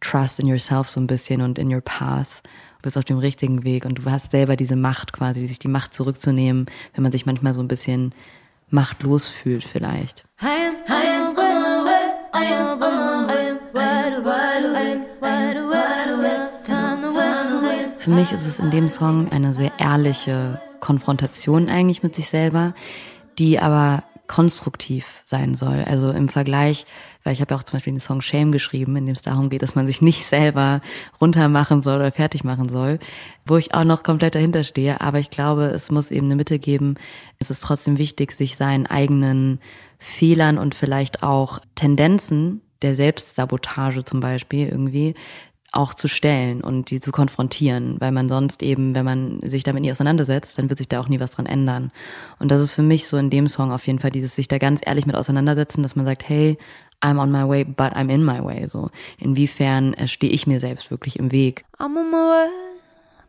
Trust 0.00 0.40
in 0.40 0.48
yourself 0.48 0.88
so 0.88 0.98
ein 0.98 1.06
bisschen 1.06 1.42
und 1.42 1.60
in 1.60 1.72
your 1.72 1.80
path. 1.80 2.42
Du 2.78 2.82
bist 2.82 2.98
auf 2.98 3.04
dem 3.04 3.18
richtigen 3.18 3.62
Weg 3.62 3.84
und 3.84 4.00
du 4.00 4.10
hast 4.10 4.32
selber 4.32 4.56
diese 4.56 4.74
Macht 4.74 5.12
quasi, 5.12 5.46
sich 5.46 5.60
die 5.60 5.68
Macht 5.68 5.94
zurückzunehmen, 5.94 6.66
wenn 6.92 7.04
man 7.04 7.12
sich 7.12 7.24
manchmal 7.24 7.54
so 7.54 7.62
ein 7.62 7.68
bisschen 7.68 8.12
machtlos 8.72 9.28
fühlt 9.28 9.64
vielleicht. 9.64 10.24
Für 17.98 18.10
mich 18.10 18.32
ist 18.32 18.46
es 18.46 18.58
in 18.58 18.70
dem 18.70 18.88
Song 18.88 19.30
eine 19.30 19.54
sehr 19.54 19.70
ehrliche 19.78 20.60
Konfrontation 20.80 21.68
eigentlich 21.68 22.02
mit 22.02 22.16
sich 22.16 22.28
selber, 22.28 22.74
die 23.38 23.60
aber 23.60 24.02
konstruktiv 24.32 25.20
sein 25.24 25.54
soll. 25.54 25.84
Also 25.86 26.10
im 26.10 26.28
Vergleich 26.28 26.86
weil 27.24 27.32
ich 27.32 27.40
habe 27.40 27.54
ja 27.54 27.58
auch 27.58 27.62
zum 27.62 27.76
Beispiel 27.76 27.92
den 27.92 28.00
Song 28.00 28.20
Shame 28.20 28.52
geschrieben, 28.52 28.96
in 28.96 29.06
dem 29.06 29.14
es 29.14 29.22
darum 29.22 29.50
geht, 29.50 29.62
dass 29.62 29.74
man 29.74 29.86
sich 29.86 30.02
nicht 30.02 30.26
selber 30.26 30.80
runtermachen 31.20 31.82
soll 31.82 31.96
oder 31.96 32.12
fertig 32.12 32.44
machen 32.44 32.68
soll, 32.68 32.98
wo 33.46 33.56
ich 33.56 33.74
auch 33.74 33.84
noch 33.84 34.02
komplett 34.02 34.34
dahinter 34.34 34.64
stehe. 34.64 35.00
Aber 35.00 35.18
ich 35.18 35.30
glaube, 35.30 35.64
es 35.66 35.90
muss 35.90 36.10
eben 36.10 36.26
eine 36.26 36.36
Mitte 36.36 36.58
geben. 36.58 36.96
Es 37.38 37.50
ist 37.50 37.62
trotzdem 37.62 37.98
wichtig, 37.98 38.32
sich 38.32 38.56
seinen 38.56 38.86
eigenen 38.86 39.60
Fehlern 39.98 40.58
und 40.58 40.74
vielleicht 40.74 41.22
auch 41.22 41.60
Tendenzen 41.74 42.60
der 42.82 42.96
Selbstsabotage 42.96 44.04
zum 44.04 44.18
Beispiel 44.18 44.68
irgendwie 44.68 45.14
auch 45.72 45.94
zu 45.94 46.06
stellen 46.06 46.62
und 46.62 46.90
die 46.90 47.00
zu 47.00 47.12
konfrontieren, 47.12 47.96
weil 47.98 48.12
man 48.12 48.28
sonst 48.28 48.62
eben, 48.62 48.94
wenn 48.94 49.04
man 49.04 49.40
sich 49.42 49.64
damit 49.64 49.82
nie 49.82 49.90
auseinandersetzt, 49.90 50.58
dann 50.58 50.68
wird 50.68 50.78
sich 50.78 50.88
da 50.88 51.00
auch 51.00 51.08
nie 51.08 51.18
was 51.18 51.30
dran 51.30 51.46
ändern. 51.46 51.90
Und 52.38 52.50
das 52.50 52.60
ist 52.60 52.74
für 52.74 52.82
mich 52.82 53.06
so 53.06 53.16
in 53.16 53.30
dem 53.30 53.48
Song 53.48 53.72
auf 53.72 53.86
jeden 53.86 53.98
Fall 53.98 54.10
dieses 54.10 54.34
sich 54.34 54.48
da 54.48 54.58
ganz 54.58 54.80
ehrlich 54.84 55.06
mit 55.06 55.16
auseinandersetzen, 55.16 55.82
dass 55.82 55.96
man 55.96 56.04
sagt, 56.04 56.28
hey, 56.28 56.58
I'm 57.02 57.18
on 57.18 57.32
my 57.32 57.48
way, 57.48 57.64
but 57.64 57.94
I'm 57.94 58.10
in 58.10 58.24
my 58.24 58.44
way. 58.44 58.68
So, 58.68 58.90
inwiefern 59.18 59.94
äh, 59.94 60.06
stehe 60.06 60.32
ich 60.32 60.46
mir 60.46 60.60
selbst 60.60 60.90
wirklich 60.90 61.18
im 61.18 61.32
Weg? 61.32 61.64
I'm 61.78 61.98
on 61.98 62.10
my 62.10 62.16
way. 62.16 62.48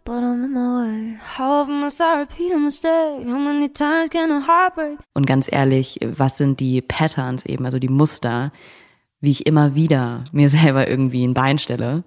But 0.05 0.15
I'm 0.15 0.43
in 0.43 0.51
my 0.51 0.59
way. 0.59 1.17
How 1.37 1.61
often 1.61 1.79
must 1.79 2.01
I 2.01 2.19
repeat 2.19 2.53
a 2.53 2.57
mistake? 2.57 3.25
How 3.25 3.39
many 3.39 3.69
times 3.69 4.09
can 4.09 4.31
a 4.31 4.45
heart 4.45 4.75
break? 4.75 4.99
Und 5.13 5.25
ganz 5.25 5.49
ehrlich, 5.49 5.97
was 6.03 6.37
sind 6.37 6.59
die 6.59 6.81
Patterns 6.81 7.45
eben, 7.45 7.65
also 7.65 7.79
die 7.79 7.87
Muster, 7.87 8.51
wie 9.23 9.31
ich 9.31 9.47
immer 9.47 9.73
wieder 9.73 10.25
mir 10.33 10.49
selber 10.57 10.87
irgendwie 10.87 11.25
ein 11.25 11.33
Bein 11.33 11.57
stelle? 11.57 12.03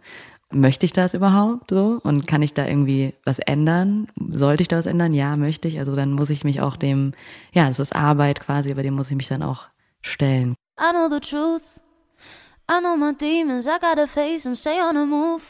Möchte 0.53 0.87
ich 0.87 0.93
das 0.93 1.15
überhaupt 1.15 1.71
so? 1.71 1.99
Und 2.05 2.29
kann 2.29 2.43
ich 2.43 2.55
da 2.55 2.67
irgendwie 2.67 3.15
was 3.25 3.41
ändern? 3.41 4.07
Sollte 4.31 4.63
ich 4.63 4.69
da 4.69 4.77
was 4.77 4.87
ändern? 4.87 5.13
Ja, 5.13 5.37
möchte 5.37 5.67
ich. 5.67 5.81
Also 5.81 5.97
dann 5.97 6.13
muss 6.13 6.31
ich 6.31 6.45
mich 6.45 6.61
auch 6.61 6.77
dem, 6.77 7.15
ja, 7.53 7.69
es 7.69 7.81
ist 7.81 7.97
Arbeit 7.97 8.41
quasi, 8.41 8.71
aber 8.71 8.85
dem 8.85 8.95
muss 8.95 9.11
ich 9.11 9.17
mich 9.17 9.27
dann 9.27 9.43
auch 9.43 9.67
stellen. 10.03 10.55
I 10.79 10.93
know 10.93 11.09
the 11.11 11.19
truth. 11.19 11.81
I 12.71 12.81
know 12.81 12.97
my 12.97 13.13
demons. 13.17 13.67
I 13.67 13.79
gotta 13.81 14.07
face 14.07 14.43
them. 14.43 14.55
Stay 14.55 14.79
on 14.81 14.95
the 14.95 15.07
move. 15.07 15.43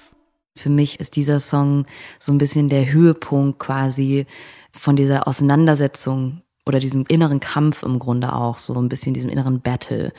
Für 0.56 0.70
mich 0.70 1.00
ist 1.00 1.16
dieser 1.16 1.40
Song 1.40 1.84
so 2.18 2.32
ein 2.32 2.38
bisschen 2.38 2.68
der 2.68 2.90
Höhepunkt 2.90 3.58
quasi 3.58 4.24
von 4.70 4.96
dieser 4.96 5.26
Auseinandersetzung 5.28 6.42
oder 6.66 6.80
diesem 6.80 7.04
inneren 7.06 7.38
Kampf 7.38 7.84
im 7.84 8.00
Grunde 8.00 8.34
auch, 8.34 8.58
so 8.58 8.74
ein 8.74 8.88
bisschen 8.88 9.14
diesem 9.14 9.30
inneren 9.30 9.60
Battle. 9.60 10.12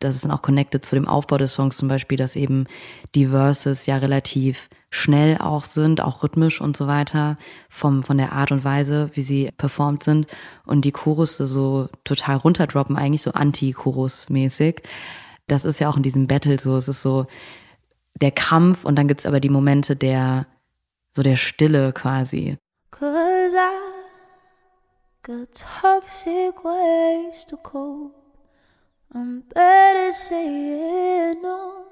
Das 0.00 0.14
ist 0.14 0.24
dann 0.24 0.32
auch 0.32 0.42
connected 0.42 0.84
zu 0.84 0.96
dem 0.96 1.08
Aufbau 1.08 1.38
des 1.38 1.54
Songs 1.54 1.78
zum 1.78 1.88
Beispiel, 1.88 2.18
dass 2.18 2.36
eben 2.36 2.66
die 3.14 3.28
Verses 3.28 3.86
ja 3.86 3.96
relativ 3.96 4.68
schnell 4.90 5.38
auch 5.38 5.64
sind, 5.64 6.02
auch 6.02 6.22
rhythmisch 6.22 6.60
und 6.60 6.76
so 6.76 6.86
weiter, 6.86 7.38
vom, 7.70 8.02
von 8.02 8.18
der 8.18 8.32
Art 8.32 8.52
und 8.52 8.64
Weise, 8.64 9.10
wie 9.14 9.22
sie 9.22 9.50
performt 9.56 10.02
sind 10.02 10.26
und 10.66 10.84
die 10.84 10.92
Chorusse 10.92 11.46
so 11.46 11.88
total 12.04 12.36
runterdroppen, 12.36 12.96
eigentlich 12.96 13.22
so 13.22 13.32
Anti-Chorus-mäßig. 13.32 14.82
Das 15.46 15.64
ist 15.64 15.80
ja 15.80 15.88
auch 15.88 15.96
in 15.96 16.02
diesem 16.02 16.26
Battle 16.26 16.60
so, 16.60 16.76
es 16.76 16.88
ist 16.88 17.00
so 17.00 17.26
der 18.20 18.30
Kampf 18.30 18.84
und 18.84 18.96
dann 18.96 19.08
gibt's 19.08 19.26
aber 19.26 19.40
die 19.40 19.48
Momente 19.48 19.96
der, 19.96 20.46
so 21.12 21.22
der 21.22 21.36
Stille 21.36 21.92
quasi. 21.92 22.58
Got 25.24 25.54
toxic 25.54 26.62
ways 26.64 27.46
to 27.48 27.56
cope. 27.56 28.14
I'm 29.14 29.42
better 29.54 30.12
saying 30.12 31.40
no 31.42 31.84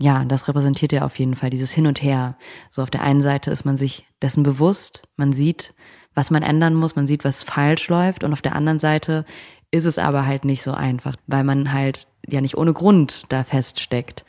ja, 0.00 0.24
das 0.24 0.48
repräsentiert 0.48 0.92
ja 0.92 1.04
auf 1.04 1.18
jeden 1.18 1.36
Fall 1.36 1.50
dieses 1.50 1.70
Hin 1.72 1.86
und 1.86 2.02
Her. 2.02 2.36
So 2.68 2.82
auf 2.82 2.90
der 2.90 3.02
einen 3.02 3.22
Seite 3.22 3.50
ist 3.50 3.64
man 3.64 3.76
sich 3.76 4.06
dessen 4.20 4.42
bewusst, 4.42 5.02
man 5.16 5.32
sieht, 5.32 5.72
was 6.14 6.30
man 6.30 6.42
ändern 6.42 6.74
muss, 6.74 6.96
man 6.96 7.06
sieht, 7.06 7.24
was 7.24 7.42
falsch 7.42 7.88
läuft 7.88 8.24
und 8.24 8.32
auf 8.32 8.42
der 8.42 8.56
anderen 8.56 8.80
Seite 8.80 9.24
ist 9.70 9.84
es 9.84 9.98
aber 9.98 10.26
halt 10.26 10.44
nicht 10.44 10.62
so 10.62 10.72
einfach, 10.72 11.16
weil 11.26 11.44
man 11.44 11.72
halt 11.72 12.06
ja 12.26 12.40
nicht 12.40 12.56
ohne 12.56 12.72
Grund 12.72 13.24
da 13.28 13.44
feststeckt. 13.44 14.24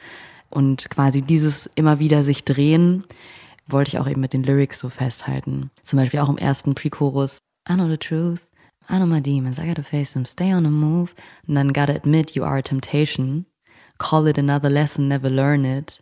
Und 0.50 0.90
quasi 0.90 1.22
dieses 1.22 1.70
immer 1.76 2.00
wieder 2.00 2.24
sich 2.24 2.46
drehen, 2.46 3.04
wollte 3.68 3.90
ich 3.90 4.00
auch 4.00 4.08
eben 4.08 4.22
mit 4.22 4.34
den 4.34 4.44
Lyrics 4.44 4.80
so 4.80 4.90
festhalten. 4.90 5.72
Zum 5.84 5.98
Beispiel 5.98 6.20
auch 6.20 6.30
im 6.30 6.38
ersten 6.38 6.76
Pre-Chorus. 6.76 7.40
I 7.68 7.76
know 7.76 7.88
the 7.88 7.98
truth. 7.98 8.50
I 8.90 9.00
know 9.00 9.08
my 9.08 9.20
demons. 9.20 9.58
I 9.60 9.66
gotta 9.66 9.84
face 9.84 10.14
them. 10.14 10.26
Stay 10.26 10.52
on 10.52 10.64
the 10.64 10.70
move. 10.70 11.16
And 11.48 11.58
then 11.58 11.70
gotta 11.70 11.96
admit 11.96 12.36
you 12.36 12.44
are 12.44 12.58
a 12.58 12.62
temptation 12.62 13.46
call 13.98 14.28
it 14.28 14.38
another 14.38 14.70
lesson, 14.70 15.08
never 15.08 15.30
learn 15.30 15.66
it. 15.66 16.00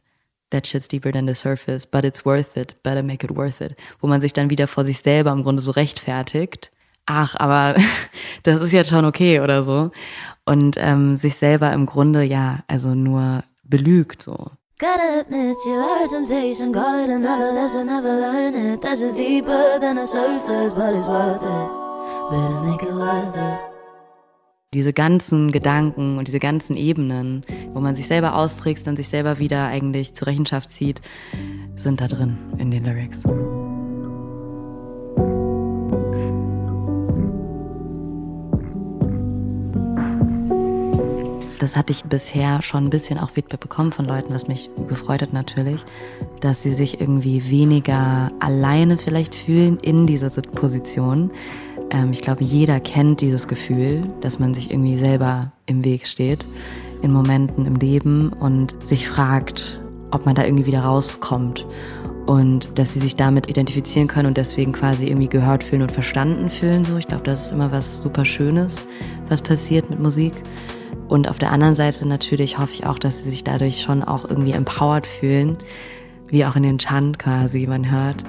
That 0.51 0.67
shit's 0.67 0.87
deeper 0.87 1.11
than 1.11 1.25
the 1.25 1.35
surface, 1.35 1.85
but 1.85 2.05
it's 2.05 2.25
worth 2.25 2.57
it. 2.57 2.75
Better 2.83 3.01
make 3.01 3.23
it 3.23 3.31
worth 3.31 3.61
it. 3.61 3.75
Wo 3.99 4.07
man 4.07 4.21
sich 4.21 4.33
dann 4.33 4.49
wieder 4.49 4.67
vor 4.67 4.85
sich 4.85 4.99
selber 4.99 5.31
im 5.31 5.43
Grunde 5.43 5.61
so 5.61 5.71
rechtfertigt. 5.71 6.71
Ach, 7.05 7.35
aber 7.35 7.75
das 8.43 8.61
ist 8.61 8.71
jetzt 8.71 8.89
schon 8.89 9.05
okay 9.05 9.39
oder 9.39 9.63
so. 9.63 9.89
Und 10.45 10.75
ähm, 10.77 11.17
sich 11.17 11.35
selber 11.35 11.73
im 11.73 11.85
Grunde 11.85 12.23
ja, 12.23 12.59
also 12.67 12.93
nur 12.93 13.43
belügt 13.63 14.21
so. 14.21 14.51
Gotta 14.79 15.19
admit 15.21 15.57
you 15.65 15.73
are 15.73 16.07
temptation, 16.07 16.73
call 16.73 17.03
it 17.03 17.09
another 17.09 17.51
lesson, 17.51 17.87
never 17.87 18.19
learn 18.19 18.53
it. 18.53 18.81
That's 18.81 19.01
just 19.01 19.17
deeper 19.17 19.79
than 19.79 19.95
the 19.95 20.07
surface, 20.07 20.73
but 20.73 20.93
it's 20.93 21.07
worth 21.07 21.43
it. 21.43 21.69
Better 22.31 22.59
make 22.61 22.83
it 22.83 22.93
worth 22.93 23.35
it 23.35 23.73
diese 24.73 24.93
ganzen 24.93 25.51
Gedanken 25.51 26.17
und 26.17 26.27
diese 26.27 26.39
ganzen 26.39 26.75
Ebenen, 26.75 27.43
wo 27.73 27.79
man 27.79 27.95
sich 27.95 28.07
selber 28.07 28.35
austrickst 28.35 28.87
und 28.87 28.95
sich 28.95 29.07
selber 29.07 29.37
wieder 29.39 29.67
eigentlich 29.67 30.15
zur 30.15 30.27
Rechenschaft 30.27 30.71
zieht, 30.71 31.01
sind 31.75 32.01
da 32.01 32.07
drin 32.07 32.37
in 32.57 32.71
den 32.71 32.83
Lyrics. 32.83 33.23
Das 41.63 41.77
hatte 41.77 41.91
ich 41.91 42.03
bisher 42.03 42.61
schon 42.61 42.85
ein 42.85 42.89
bisschen 42.89 43.17
auch 43.17 43.29
Feedback 43.29 43.61
bekommen 43.61 43.93
von 43.93 44.05
Leuten, 44.05 44.33
was 44.33 44.49
mich 44.49 44.69
gefreut 44.89 45.21
hat 45.21 45.31
natürlich, 45.31 45.85
dass 46.41 46.61
sie 46.61 46.73
sich 46.73 46.99
irgendwie 46.99 47.49
weniger 47.49 48.31
alleine 48.39 48.97
vielleicht 48.97 49.33
fühlen 49.33 49.77
in 49.77 50.05
dieser 50.05 50.29
Position, 50.29 51.31
ähm, 51.89 52.11
ich 52.11 52.21
glaube, 52.21 52.43
jeder 52.43 52.81
kennt 52.81 53.21
dieses 53.21 53.47
Gefühl, 53.47 54.05
dass 54.19 54.39
man 54.39 54.53
sich 54.53 54.71
irgendwie 54.71 54.97
selber 54.97 55.53
im 55.65 55.85
Weg 55.85 56.05
steht 56.05 56.45
in 57.01 57.11
Momenten 57.11 57.65
im 57.65 57.75
Leben 57.75 58.33
und 58.33 58.75
sich 58.85 59.07
fragt, 59.07 59.81
ob 60.11 60.25
man 60.25 60.35
da 60.35 60.43
irgendwie 60.43 60.65
wieder 60.65 60.81
rauskommt 60.81 61.65
und 62.25 62.77
dass 62.77 62.93
sie 62.93 62.99
sich 62.99 63.15
damit 63.15 63.49
identifizieren 63.49 64.07
können 64.07 64.27
und 64.27 64.37
deswegen 64.37 64.71
quasi 64.71 65.07
irgendwie 65.07 65.27
gehört 65.27 65.63
fühlen 65.63 65.81
und 65.81 65.91
verstanden 65.91 66.49
fühlen. 66.49 66.83
So, 66.85 66.97
ich 66.97 67.07
glaube, 67.07 67.23
das 67.23 67.47
ist 67.47 67.51
immer 67.51 67.71
was 67.71 67.99
super 67.99 68.23
Schönes, 68.23 68.85
was 69.27 69.41
passiert 69.41 69.89
mit 69.89 69.99
Musik. 69.99 70.33
Und 71.13 71.29
auf 71.29 71.37
der 71.37 71.51
anderen 71.51 71.75
Seite 71.75 72.07
natürlich 72.07 72.57
hoffe 72.57 72.73
ich 72.73 72.87
auch, 72.87 72.97
dass 72.97 73.19
sie 73.19 73.29
sich 73.29 73.43
dadurch 73.43 73.81
schon 73.81 74.03
auch 74.03 74.27
irgendwie 74.27 74.53
empowered 74.53 75.05
fühlen, 75.05 75.55
wie 76.25 76.43
auch 76.43 76.55
in 76.55 76.63
den 76.63 76.79
Chant 76.79 77.19
quasi 77.19 77.67
man 77.67 77.91
hört, 77.91 78.23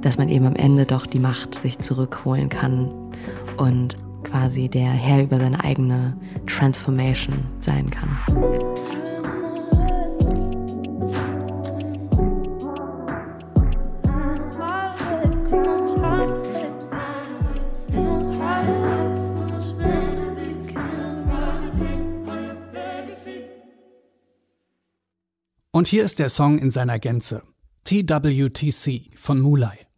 dass 0.00 0.16
man 0.16 0.30
eben 0.30 0.46
am 0.46 0.56
Ende 0.56 0.86
doch 0.86 1.04
die 1.04 1.18
Macht 1.18 1.54
sich 1.54 1.78
zurückholen 1.80 2.48
kann 2.48 2.90
und 3.58 3.98
quasi 4.24 4.70
der 4.70 4.88
Herr 4.88 5.22
über 5.24 5.36
seine 5.36 5.62
eigene 5.62 6.16
Transformation 6.46 7.44
sein 7.60 7.90
kann. 7.90 9.09
Und 25.80 25.88
hier 25.88 26.04
ist 26.04 26.18
der 26.18 26.28
Song 26.28 26.58
in 26.58 26.70
seiner 26.70 26.98
Gänze. 26.98 27.42
TWTC 27.84 29.16
von 29.16 29.40
Mulai. 29.40 29.89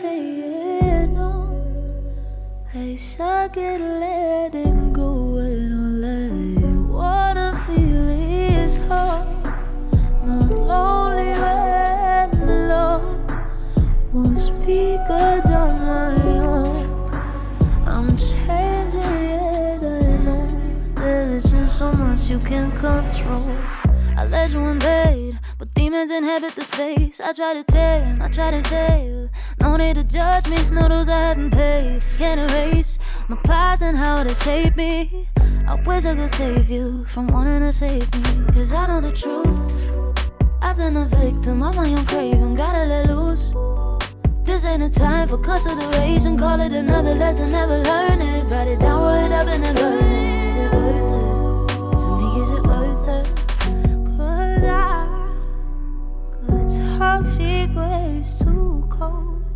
Saying 0.00 1.12
no. 1.14 1.30
I 2.74 2.96
suck 2.96 3.56
at 3.58 3.80
letting 3.80 4.94
go 4.94 5.10
when 5.34 5.68
all 5.82 6.04
I 6.04 6.72
wanna 6.96 7.48
feel 7.66 8.08
is 8.08 8.76
hope. 8.88 9.28
Not 10.24 10.50
lonely 10.70 11.32
when 11.42 12.48
alone. 12.48 13.44
Won't 14.14 14.38
speak 14.38 15.00
good 15.06 15.50
on 15.50 15.72
my 15.92 16.14
own. 16.48 16.86
I'm 17.86 18.16
changing 18.16 19.00
it, 19.02 19.82
I 19.82 20.16
know. 20.24 20.46
There 20.94 21.30
is 21.32 21.50
just 21.50 21.76
so 21.76 21.92
much 21.92 22.30
you 22.30 22.38
can 22.38 22.70
control. 22.72 23.54
I 24.16 24.24
let 24.24 24.52
you 24.52 24.60
invade, 24.60 25.38
but 25.58 25.74
demons 25.74 26.10
inhabit 26.10 26.54
the 26.54 26.64
space. 26.64 27.20
I 27.20 27.34
try 27.34 27.52
to 27.52 27.64
tame, 27.64 28.16
I 28.22 28.28
try 28.28 28.50
to 28.50 28.62
fail. 28.62 29.19
No 29.70 29.76
need 29.76 29.94
to 29.94 30.02
judge 30.02 30.48
me, 30.48 30.56
no 30.72 30.88
dues 30.88 31.08
I 31.08 31.16
haven't 31.28 31.52
paid. 31.52 32.02
Can't 32.18 32.40
erase 32.50 32.98
my 33.28 33.36
past 33.36 33.84
and 33.84 33.96
how 33.96 34.24
they 34.24 34.34
shaped 34.34 34.76
me. 34.76 35.28
I 35.64 35.76
wish 35.86 36.06
I 36.06 36.16
could 36.16 36.28
save 36.28 36.68
you 36.68 37.04
from 37.04 37.28
wanting 37.28 37.60
to 37.60 37.72
save 37.72 38.12
me. 38.16 38.52
Cause 38.52 38.72
I 38.72 38.88
know 38.88 39.00
the 39.00 39.12
truth. 39.12 39.46
I've 40.60 40.76
been 40.76 40.96
a 40.96 41.04
victim 41.06 41.62
of 41.62 41.76
my 41.76 41.88
own 41.88 42.04
craving, 42.04 42.56
gotta 42.56 42.84
let 42.84 43.06
loose. 43.10 43.54
This 44.42 44.64
ain't 44.64 44.82
a 44.82 44.90
time 44.90 45.28
for 45.28 45.38
consideration. 45.38 46.36
Call 46.36 46.60
it 46.60 46.72
another 46.72 47.14
lesson, 47.14 47.52
never 47.52 47.78
learn 47.78 48.20
it. 48.20 48.50
Write 48.50 48.66
it 48.66 48.80
down, 48.80 49.00
roll 49.00 49.24
it 49.24 49.30
up, 49.30 49.46
and 49.46 49.62
then 49.62 49.76
burn 49.76 50.02
it. 50.02 50.48
Is 50.48 50.56
it 50.56 50.72
worth 50.74 51.12
it? 51.14 51.96
To 52.02 52.08
me, 52.18 52.40
is 52.40 52.50
it 52.50 52.64
worth 52.66 53.08
it? 53.08 53.24
Cause 54.16 54.64
I 54.64 55.06
got 56.58 57.22
toxic 57.22 57.70
ways 57.76 58.36
to 58.40 58.84
cope. 58.90 59.49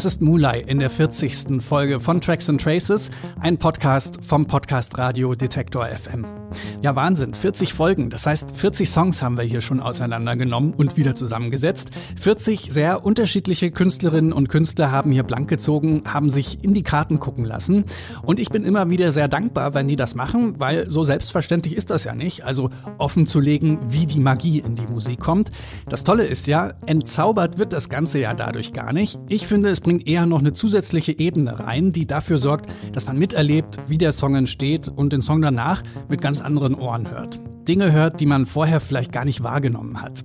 Das 0.00 0.06
ist 0.06 0.22
Mulai 0.22 0.60
in 0.60 0.78
der 0.78 0.88
40. 0.88 1.62
Folge 1.62 2.00
von 2.00 2.22
Tracks 2.22 2.48
and 2.48 2.58
Traces, 2.58 3.10
ein 3.38 3.58
Podcast 3.58 4.24
vom 4.24 4.46
Podcast 4.46 4.96
Radio 4.96 5.34
Detektor 5.34 5.84
FM. 5.84 6.39
Ja, 6.82 6.96
Wahnsinn, 6.96 7.34
40 7.34 7.74
Folgen, 7.74 8.08
das 8.08 8.24
heißt 8.24 8.56
40 8.56 8.88
Songs 8.88 9.20
haben 9.20 9.36
wir 9.36 9.44
hier 9.44 9.60
schon 9.60 9.80
auseinandergenommen 9.80 10.72
und 10.72 10.96
wieder 10.96 11.14
zusammengesetzt. 11.14 11.90
40 12.18 12.72
sehr 12.72 13.04
unterschiedliche 13.04 13.70
Künstlerinnen 13.70 14.32
und 14.32 14.48
Künstler 14.48 14.90
haben 14.90 15.12
hier 15.12 15.22
blank 15.22 15.48
gezogen, 15.48 16.04
haben 16.06 16.30
sich 16.30 16.64
in 16.64 16.72
die 16.72 16.82
Karten 16.82 17.20
gucken 17.20 17.44
lassen 17.44 17.84
und 18.22 18.40
ich 18.40 18.48
bin 18.48 18.64
immer 18.64 18.88
wieder 18.88 19.12
sehr 19.12 19.28
dankbar, 19.28 19.74
wenn 19.74 19.88
die 19.88 19.96
das 19.96 20.14
machen, 20.14 20.58
weil 20.58 20.88
so 20.90 21.04
selbstverständlich 21.04 21.76
ist 21.76 21.90
das 21.90 22.04
ja 22.04 22.14
nicht, 22.14 22.46
also 22.46 22.70
offen 22.96 23.26
zu 23.26 23.40
legen, 23.40 23.78
wie 23.88 24.06
die 24.06 24.20
Magie 24.20 24.60
in 24.60 24.74
die 24.74 24.86
Musik 24.86 25.20
kommt. 25.20 25.50
Das 25.86 26.02
Tolle 26.02 26.24
ist 26.24 26.46
ja, 26.46 26.72
entzaubert 26.86 27.58
wird 27.58 27.74
das 27.74 27.90
Ganze 27.90 28.20
ja 28.20 28.32
dadurch 28.32 28.72
gar 28.72 28.94
nicht. 28.94 29.20
Ich 29.28 29.46
finde, 29.46 29.68
es 29.68 29.82
bringt 29.82 30.08
eher 30.08 30.24
noch 30.24 30.40
eine 30.40 30.54
zusätzliche 30.54 31.18
Ebene 31.18 31.60
rein, 31.60 31.92
die 31.92 32.06
dafür 32.06 32.38
sorgt, 32.38 32.70
dass 32.92 33.06
man 33.06 33.18
miterlebt, 33.18 33.90
wie 33.90 33.98
der 33.98 34.12
Song 34.12 34.34
entsteht 34.34 34.88
und 34.88 35.12
den 35.12 35.20
Song 35.20 35.42
danach 35.42 35.82
mit 36.08 36.22
ganz 36.22 36.40
anderen 36.40 36.69
Ohren 36.74 37.10
hört. 37.10 37.40
Dinge 37.68 37.92
hört, 37.92 38.20
die 38.20 38.26
man 38.26 38.46
vorher 38.46 38.80
vielleicht 38.80 39.12
gar 39.12 39.24
nicht 39.24 39.42
wahrgenommen 39.42 40.02
hat. 40.02 40.24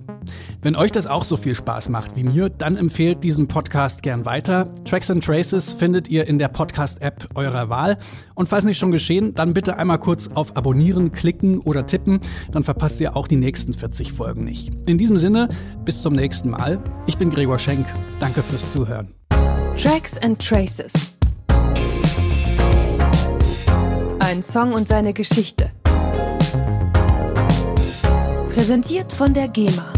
Wenn 0.62 0.74
euch 0.74 0.90
das 0.90 1.06
auch 1.06 1.22
so 1.22 1.36
viel 1.36 1.54
Spaß 1.54 1.90
macht 1.90 2.16
wie 2.16 2.24
mir, 2.24 2.48
dann 2.48 2.76
empfehlt 2.76 3.22
diesen 3.22 3.46
Podcast 3.46 4.02
gern 4.02 4.24
weiter. 4.24 4.74
Tracks 4.84 5.10
and 5.10 5.24
Traces 5.24 5.72
findet 5.72 6.08
ihr 6.08 6.26
in 6.26 6.38
der 6.38 6.48
Podcast-App 6.48 7.28
eurer 7.36 7.68
Wahl. 7.68 7.98
Und 8.34 8.48
falls 8.48 8.64
nicht 8.64 8.78
schon 8.78 8.90
geschehen, 8.90 9.34
dann 9.34 9.54
bitte 9.54 9.76
einmal 9.76 9.98
kurz 9.98 10.28
auf 10.34 10.56
Abonnieren 10.56 11.12
klicken 11.12 11.60
oder 11.60 11.86
tippen, 11.86 12.20
dann 12.50 12.64
verpasst 12.64 13.00
ihr 13.00 13.16
auch 13.16 13.28
die 13.28 13.36
nächsten 13.36 13.74
40 13.74 14.12
Folgen 14.12 14.44
nicht. 14.44 14.74
In 14.86 14.98
diesem 14.98 15.18
Sinne, 15.18 15.48
bis 15.84 16.02
zum 16.02 16.14
nächsten 16.14 16.50
Mal. 16.50 16.82
Ich 17.06 17.16
bin 17.16 17.30
Gregor 17.30 17.58
Schenk. 17.58 17.86
Danke 18.18 18.42
fürs 18.42 18.72
Zuhören. 18.72 19.14
Tracks 19.76 20.18
and 20.18 20.44
Traces. 20.44 20.92
Ein 24.18 24.42
Song 24.42 24.72
und 24.72 24.88
seine 24.88 25.12
Geschichte. 25.12 25.70
Präsentiert 28.56 29.12
von 29.12 29.34
der 29.34 29.48
GEMA. 29.48 29.92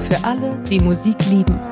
Für 0.00 0.22
alle, 0.22 0.62
die 0.68 0.78
Musik 0.78 1.16
lieben. 1.30 1.71